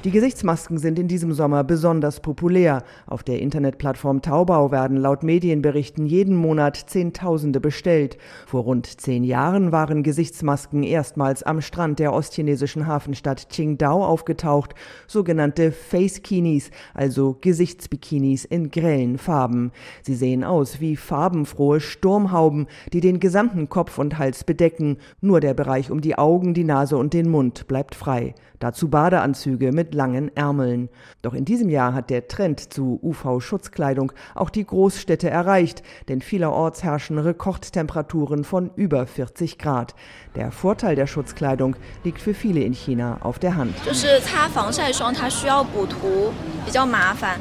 Die 0.04 0.10
Gesichtsmasken 0.10 0.76
sind 0.76 0.98
in 0.98 1.08
diesem 1.08 1.32
Sommer 1.32 1.64
besonders 1.64 2.20
populär. 2.20 2.82
Auf 3.06 3.22
der 3.22 3.40
Internetplattform 3.40 4.20
Taubau 4.20 4.70
werden 4.70 4.98
laut 4.98 5.22
Medienberichten 5.22 6.04
jeden 6.04 6.36
Monat 6.36 6.76
Zehntausende 6.76 7.60
bestellt. 7.60 8.18
Vor 8.46 8.64
rund 8.64 9.00
zehn 9.00 9.24
Jahren 9.24 9.72
waren 9.72 10.02
Gesichtsmasken 10.02 10.82
erstmals 10.82 11.42
am 11.42 11.62
Strand 11.62 11.98
der 11.98 12.12
ostchinesischen 12.12 12.86
Hafenstadt 12.86 13.48
Qingdao 13.48 14.04
aufgetaucht, 14.04 14.74
sogenannte 15.06 15.72
Face-Kinis, 15.72 16.70
also 16.92 17.38
Gesichtsbikinis 17.40 18.44
in 18.44 18.70
grellen 18.70 19.16
Farben. 19.16 19.72
Sie 20.02 20.14
sehen 20.14 20.44
aus 20.44 20.80
wie 20.80 20.96
farbenfrohe 20.96 21.80
Sturmhauben, 21.80 22.66
die 22.92 23.00
den 23.00 23.18
gesamten 23.18 23.70
Kopf 23.70 23.98
und 23.98 24.18
Hals 24.18 24.44
bedecken. 24.44 24.98
Nur 25.22 25.40
der 25.40 25.54
Bereich 25.54 25.69
Bereich 25.70 25.92
um 25.92 26.00
die 26.00 26.18
Augen, 26.18 26.52
die 26.52 26.64
Nase 26.64 26.96
und 26.96 27.14
den 27.14 27.30
Mund 27.30 27.68
bleibt 27.68 27.94
frei. 27.94 28.34
Dazu 28.60 28.90
Badeanzüge 28.90 29.72
mit 29.72 29.94
langen 29.94 30.36
Ärmeln. 30.36 30.90
Doch 31.22 31.32
in 31.32 31.46
diesem 31.46 31.70
Jahr 31.70 31.94
hat 31.94 32.10
der 32.10 32.28
Trend 32.28 32.74
zu 32.74 33.00
UV-Schutzkleidung 33.02 34.12
auch 34.34 34.50
die 34.50 34.66
Großstädte 34.66 35.30
erreicht, 35.30 35.82
denn 36.10 36.20
vielerorts 36.20 36.84
herrschen 36.84 37.18
Rekordtemperaturen 37.18 38.44
von 38.44 38.70
über 38.76 39.06
40 39.06 39.56
Grad. 39.56 39.94
Der 40.34 40.52
Vorteil 40.52 40.94
der 40.94 41.06
Schutzkleidung 41.06 41.74
liegt 42.04 42.20
für 42.20 42.34
viele 42.34 42.60
in 42.60 42.74
China 42.74 43.16
auf 43.22 43.38
der 43.38 43.56
Hand. 43.56 43.74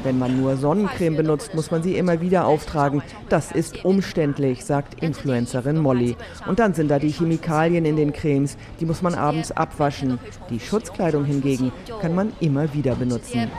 Wenn 0.02 0.18
man 0.18 0.40
nur 0.40 0.56
Sonnencreme 0.56 1.16
benutzt, 1.16 1.54
muss 1.54 1.70
man 1.70 1.82
sie 1.82 1.96
immer 1.96 2.22
wieder 2.22 2.46
auftragen. 2.46 3.02
Das 3.28 3.52
ist 3.52 3.84
umständlich, 3.84 4.64
sagt 4.64 5.02
Influencerin 5.02 5.78
Molly. 5.78 6.16
Und 6.46 6.58
dann 6.58 6.72
sind 6.72 6.90
da 6.90 6.98
die 6.98 7.10
Chemikalien 7.10 7.84
in 7.84 7.96
den 7.96 8.14
Cremes, 8.14 8.56
die 8.80 8.86
muss 8.86 9.02
man 9.02 9.14
abends 9.14 9.52
abwaschen. 9.52 10.18
Die 10.48 10.58
Schutzkleidung 10.58 11.09
hingegen 11.18 11.72
kann 12.00 12.14
man 12.14 12.32
immer 12.40 12.72
wieder 12.72 12.94
benutzen. 12.94 13.50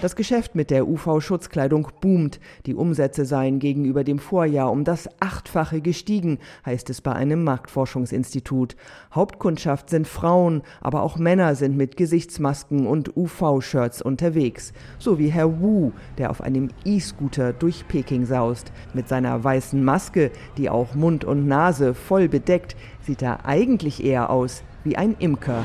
Das 0.00 0.16
Geschäft 0.16 0.54
mit 0.54 0.70
der 0.70 0.88
UV-Schutzkleidung 0.88 1.88
boomt. 2.00 2.40
Die 2.64 2.74
Umsätze 2.74 3.26
seien 3.26 3.58
gegenüber 3.58 4.02
dem 4.02 4.18
Vorjahr 4.18 4.70
um 4.70 4.84
das 4.84 5.08
Achtfache 5.20 5.80
gestiegen, 5.80 6.38
heißt 6.64 6.88
es 6.88 7.02
bei 7.02 7.12
einem 7.12 7.44
Marktforschungsinstitut. 7.44 8.76
Hauptkundschaft 9.14 9.90
sind 9.90 10.08
Frauen, 10.08 10.62
aber 10.80 11.02
auch 11.02 11.18
Männer 11.18 11.54
sind 11.54 11.76
mit 11.76 11.96
Gesichtsmasken 11.96 12.86
und 12.86 13.16
UV-Shirts 13.16 14.00
unterwegs. 14.00 14.72
So 14.98 15.18
wie 15.18 15.28
Herr 15.28 15.60
Wu, 15.60 15.92
der 16.16 16.30
auf 16.30 16.40
einem 16.40 16.70
E-Scooter 16.84 17.52
durch 17.52 17.86
Peking 17.86 18.24
saust. 18.24 18.72
Mit 18.94 19.08
seiner 19.08 19.44
weißen 19.44 19.84
Maske, 19.84 20.30
die 20.56 20.70
auch 20.70 20.94
Mund 20.94 21.24
und 21.24 21.46
Nase 21.46 21.94
voll 21.94 22.28
bedeckt, 22.28 22.76
sieht 23.02 23.22
er 23.22 23.44
eigentlich 23.44 24.04
eher 24.04 24.30
aus 24.30 24.62
wie 24.84 24.96
ein 24.96 25.16
Imker. 25.18 25.64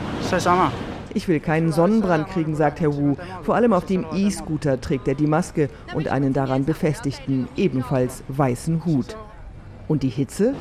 Ich 1.13 1.29
will 1.29 1.39
keinen 1.39 1.71
Sonnenbrand 1.71 2.27
kriegen, 2.27 2.55
sagt 2.55 2.81
Herr 2.81 2.93
Wu. 2.95 3.15
Vor 3.43 3.55
allem 3.55 3.71
auf 3.71 3.85
dem 3.85 4.05
E-Scooter 4.13 4.81
trägt 4.81 5.07
er 5.07 5.15
die 5.15 5.27
Maske 5.27 5.69
und 5.93 6.09
einen 6.09 6.33
daran 6.33 6.65
befestigten, 6.65 7.47
ebenfalls 7.55 8.23
weißen 8.27 8.83
Hut. 8.83 9.15
Und 9.87 10.03
die 10.03 10.09
Hitze? 10.09 10.55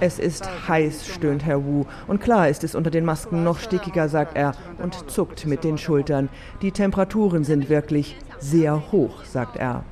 Es 0.00 0.18
ist 0.18 0.50
heiß, 0.68 1.06
stöhnt 1.06 1.46
Herr 1.46 1.64
Wu. 1.64 1.84
Und 2.06 2.20
klar 2.20 2.48
ist 2.48 2.62
es 2.62 2.74
unter 2.74 2.90
den 2.90 3.06
Masken 3.06 3.44
noch 3.44 3.60
stickiger, 3.60 4.10
sagt 4.10 4.36
er 4.36 4.52
und 4.82 5.10
zuckt 5.10 5.46
mit 5.46 5.64
den 5.64 5.78
Schultern. 5.78 6.28
Die 6.60 6.72
Temperaturen 6.72 7.44
sind 7.44 7.70
wirklich 7.70 8.16
sehr 8.40 8.92
hoch, 8.92 9.24
sagt 9.24 9.56
er. 9.56 9.84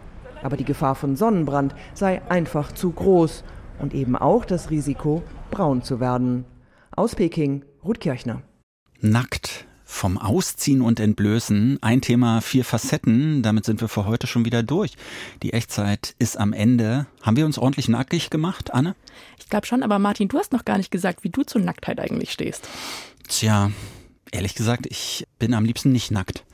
Aber 0.42 0.56
die 0.56 0.64
Gefahr 0.64 0.94
von 0.94 1.16
Sonnenbrand 1.16 1.74
sei 1.94 2.20
einfach 2.28 2.72
zu 2.72 2.90
groß 2.90 3.44
und 3.78 3.94
eben 3.94 4.14
auch 4.16 4.44
das 4.44 4.70
Risiko, 4.70 5.22
braun 5.50 5.82
zu 5.82 6.00
werden. 6.00 6.44
Aus 6.98 7.14
Peking, 7.14 7.64
Ruth 7.84 8.00
Kirchner. 8.00 8.42
Nackt 9.00 9.66
vom 9.84 10.18
Ausziehen 10.18 10.82
und 10.82 10.98
Entblößen. 10.98 11.78
Ein 11.80 12.00
Thema, 12.00 12.40
vier 12.40 12.64
Facetten. 12.64 13.40
Damit 13.44 13.64
sind 13.66 13.80
wir 13.80 13.86
für 13.86 14.04
heute 14.04 14.26
schon 14.26 14.44
wieder 14.44 14.64
durch. 14.64 14.94
Die 15.44 15.52
Echtzeit 15.52 16.16
ist 16.18 16.36
am 16.36 16.52
Ende. 16.52 17.06
Haben 17.22 17.36
wir 17.36 17.46
uns 17.46 17.56
ordentlich 17.56 17.86
nackig 17.88 18.30
gemacht, 18.30 18.74
Anne? 18.74 18.96
Ich 19.38 19.48
glaube 19.48 19.64
schon, 19.64 19.84
aber 19.84 20.00
Martin, 20.00 20.26
du 20.26 20.40
hast 20.40 20.52
noch 20.52 20.64
gar 20.64 20.76
nicht 20.76 20.90
gesagt, 20.90 21.22
wie 21.22 21.30
du 21.30 21.44
zur 21.44 21.60
Nacktheit 21.60 22.00
eigentlich 22.00 22.32
stehst. 22.32 22.68
Tja, 23.28 23.70
ehrlich 24.32 24.56
gesagt, 24.56 24.84
ich 24.90 25.24
bin 25.38 25.54
am 25.54 25.64
liebsten 25.64 25.92
nicht 25.92 26.10
nackt. 26.10 26.44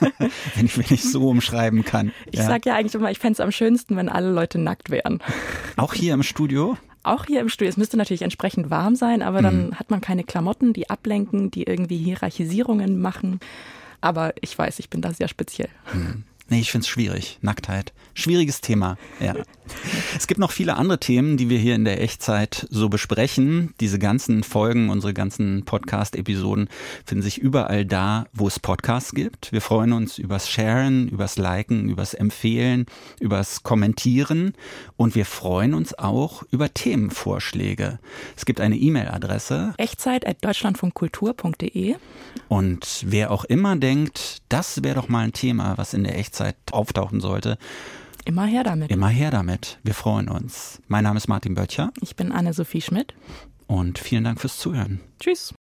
wenn 0.56 0.66
ich 0.66 0.76
mich 0.90 1.04
so 1.04 1.28
umschreiben 1.28 1.84
kann. 1.84 2.10
Ich 2.32 2.40
ja. 2.40 2.46
sage 2.46 2.70
ja 2.70 2.74
eigentlich 2.74 2.96
immer, 2.96 3.12
ich 3.12 3.20
fände 3.20 3.34
es 3.34 3.40
am 3.40 3.52
schönsten, 3.52 3.94
wenn 3.94 4.08
alle 4.08 4.32
Leute 4.32 4.58
nackt 4.58 4.90
wären. 4.90 5.22
Auch 5.76 5.94
hier 5.94 6.14
im 6.14 6.24
Studio? 6.24 6.76
Auch 7.02 7.26
hier 7.26 7.40
im 7.40 7.48
Studio. 7.48 7.70
Es 7.70 7.76
müsste 7.76 7.96
natürlich 7.96 8.22
entsprechend 8.22 8.70
warm 8.70 8.96
sein, 8.96 9.22
aber 9.22 9.42
dann 9.42 9.68
mhm. 9.68 9.74
hat 9.74 9.90
man 9.90 10.00
keine 10.00 10.24
Klamotten, 10.24 10.72
die 10.72 10.90
ablenken, 10.90 11.50
die 11.50 11.64
irgendwie 11.64 11.98
Hierarchisierungen 11.98 13.00
machen. 13.00 13.40
Aber 14.00 14.32
ich 14.40 14.56
weiß, 14.56 14.78
ich 14.78 14.90
bin 14.90 15.00
da 15.00 15.12
sehr 15.12 15.28
speziell. 15.28 15.68
Mhm. 15.92 16.24
Nee, 16.50 16.60
ich 16.60 16.70
finde 16.70 16.84
es 16.84 16.88
schwierig. 16.88 17.38
Nacktheit. 17.42 17.92
Schwieriges 18.14 18.62
Thema, 18.62 18.96
ja. 19.20 19.34
Es 20.16 20.26
gibt 20.26 20.40
noch 20.40 20.50
viele 20.50 20.76
andere 20.76 20.98
Themen, 20.98 21.36
die 21.36 21.50
wir 21.50 21.58
hier 21.58 21.74
in 21.74 21.84
der 21.84 22.02
Echtzeit 22.02 22.66
so 22.70 22.88
besprechen. 22.88 23.74
Diese 23.80 23.98
ganzen 23.98 24.42
Folgen, 24.42 24.88
unsere 24.88 25.12
ganzen 25.12 25.66
Podcast-Episoden 25.66 26.70
finden 27.04 27.20
sich 27.22 27.36
überall 27.38 27.84
da, 27.84 28.24
wo 28.32 28.48
es 28.48 28.58
Podcasts 28.58 29.12
gibt. 29.12 29.52
Wir 29.52 29.60
freuen 29.60 29.92
uns 29.92 30.16
übers 30.18 30.48
Sharen, 30.48 31.08
übers 31.08 31.36
Liken, 31.36 31.90
übers 31.90 32.14
Empfehlen, 32.14 32.86
übers 33.20 33.62
Kommentieren 33.62 34.54
und 34.96 35.14
wir 35.14 35.26
freuen 35.26 35.74
uns 35.74 35.98
auch 35.98 36.44
über 36.50 36.72
Themenvorschläge. 36.72 37.98
Es 38.36 38.46
gibt 38.46 38.60
eine 38.60 38.76
E-Mail-Adresse. 38.76 39.74
Echtzeit.deutschlandfunkkultur.de 39.76 41.96
Und 42.48 43.04
wer 43.06 43.30
auch 43.30 43.44
immer 43.44 43.76
denkt, 43.76 44.38
das 44.48 44.82
wäre 44.82 44.94
doch 44.94 45.08
mal 45.08 45.24
ein 45.24 45.34
Thema, 45.34 45.76
was 45.76 45.94
in 45.94 46.04
der 46.04 46.18
Echtzeit 46.18 46.37
auftauchen 46.72 47.20
sollte, 47.20 47.58
Immer 48.28 48.44
her 48.44 48.62
damit. 48.62 48.90
Immer 48.90 49.08
her 49.08 49.30
damit. 49.30 49.78
Wir 49.84 49.94
freuen 49.94 50.28
uns. 50.28 50.82
Mein 50.86 51.04
Name 51.04 51.16
ist 51.16 51.28
Martin 51.28 51.54
Böttcher. 51.54 51.92
Ich 52.02 52.14
bin 52.14 52.30
Anne-Sophie 52.30 52.82
Schmidt. 52.82 53.14
Und 53.66 53.98
vielen 53.98 54.24
Dank 54.24 54.38
fürs 54.38 54.58
Zuhören. 54.58 55.00
Tschüss. 55.18 55.54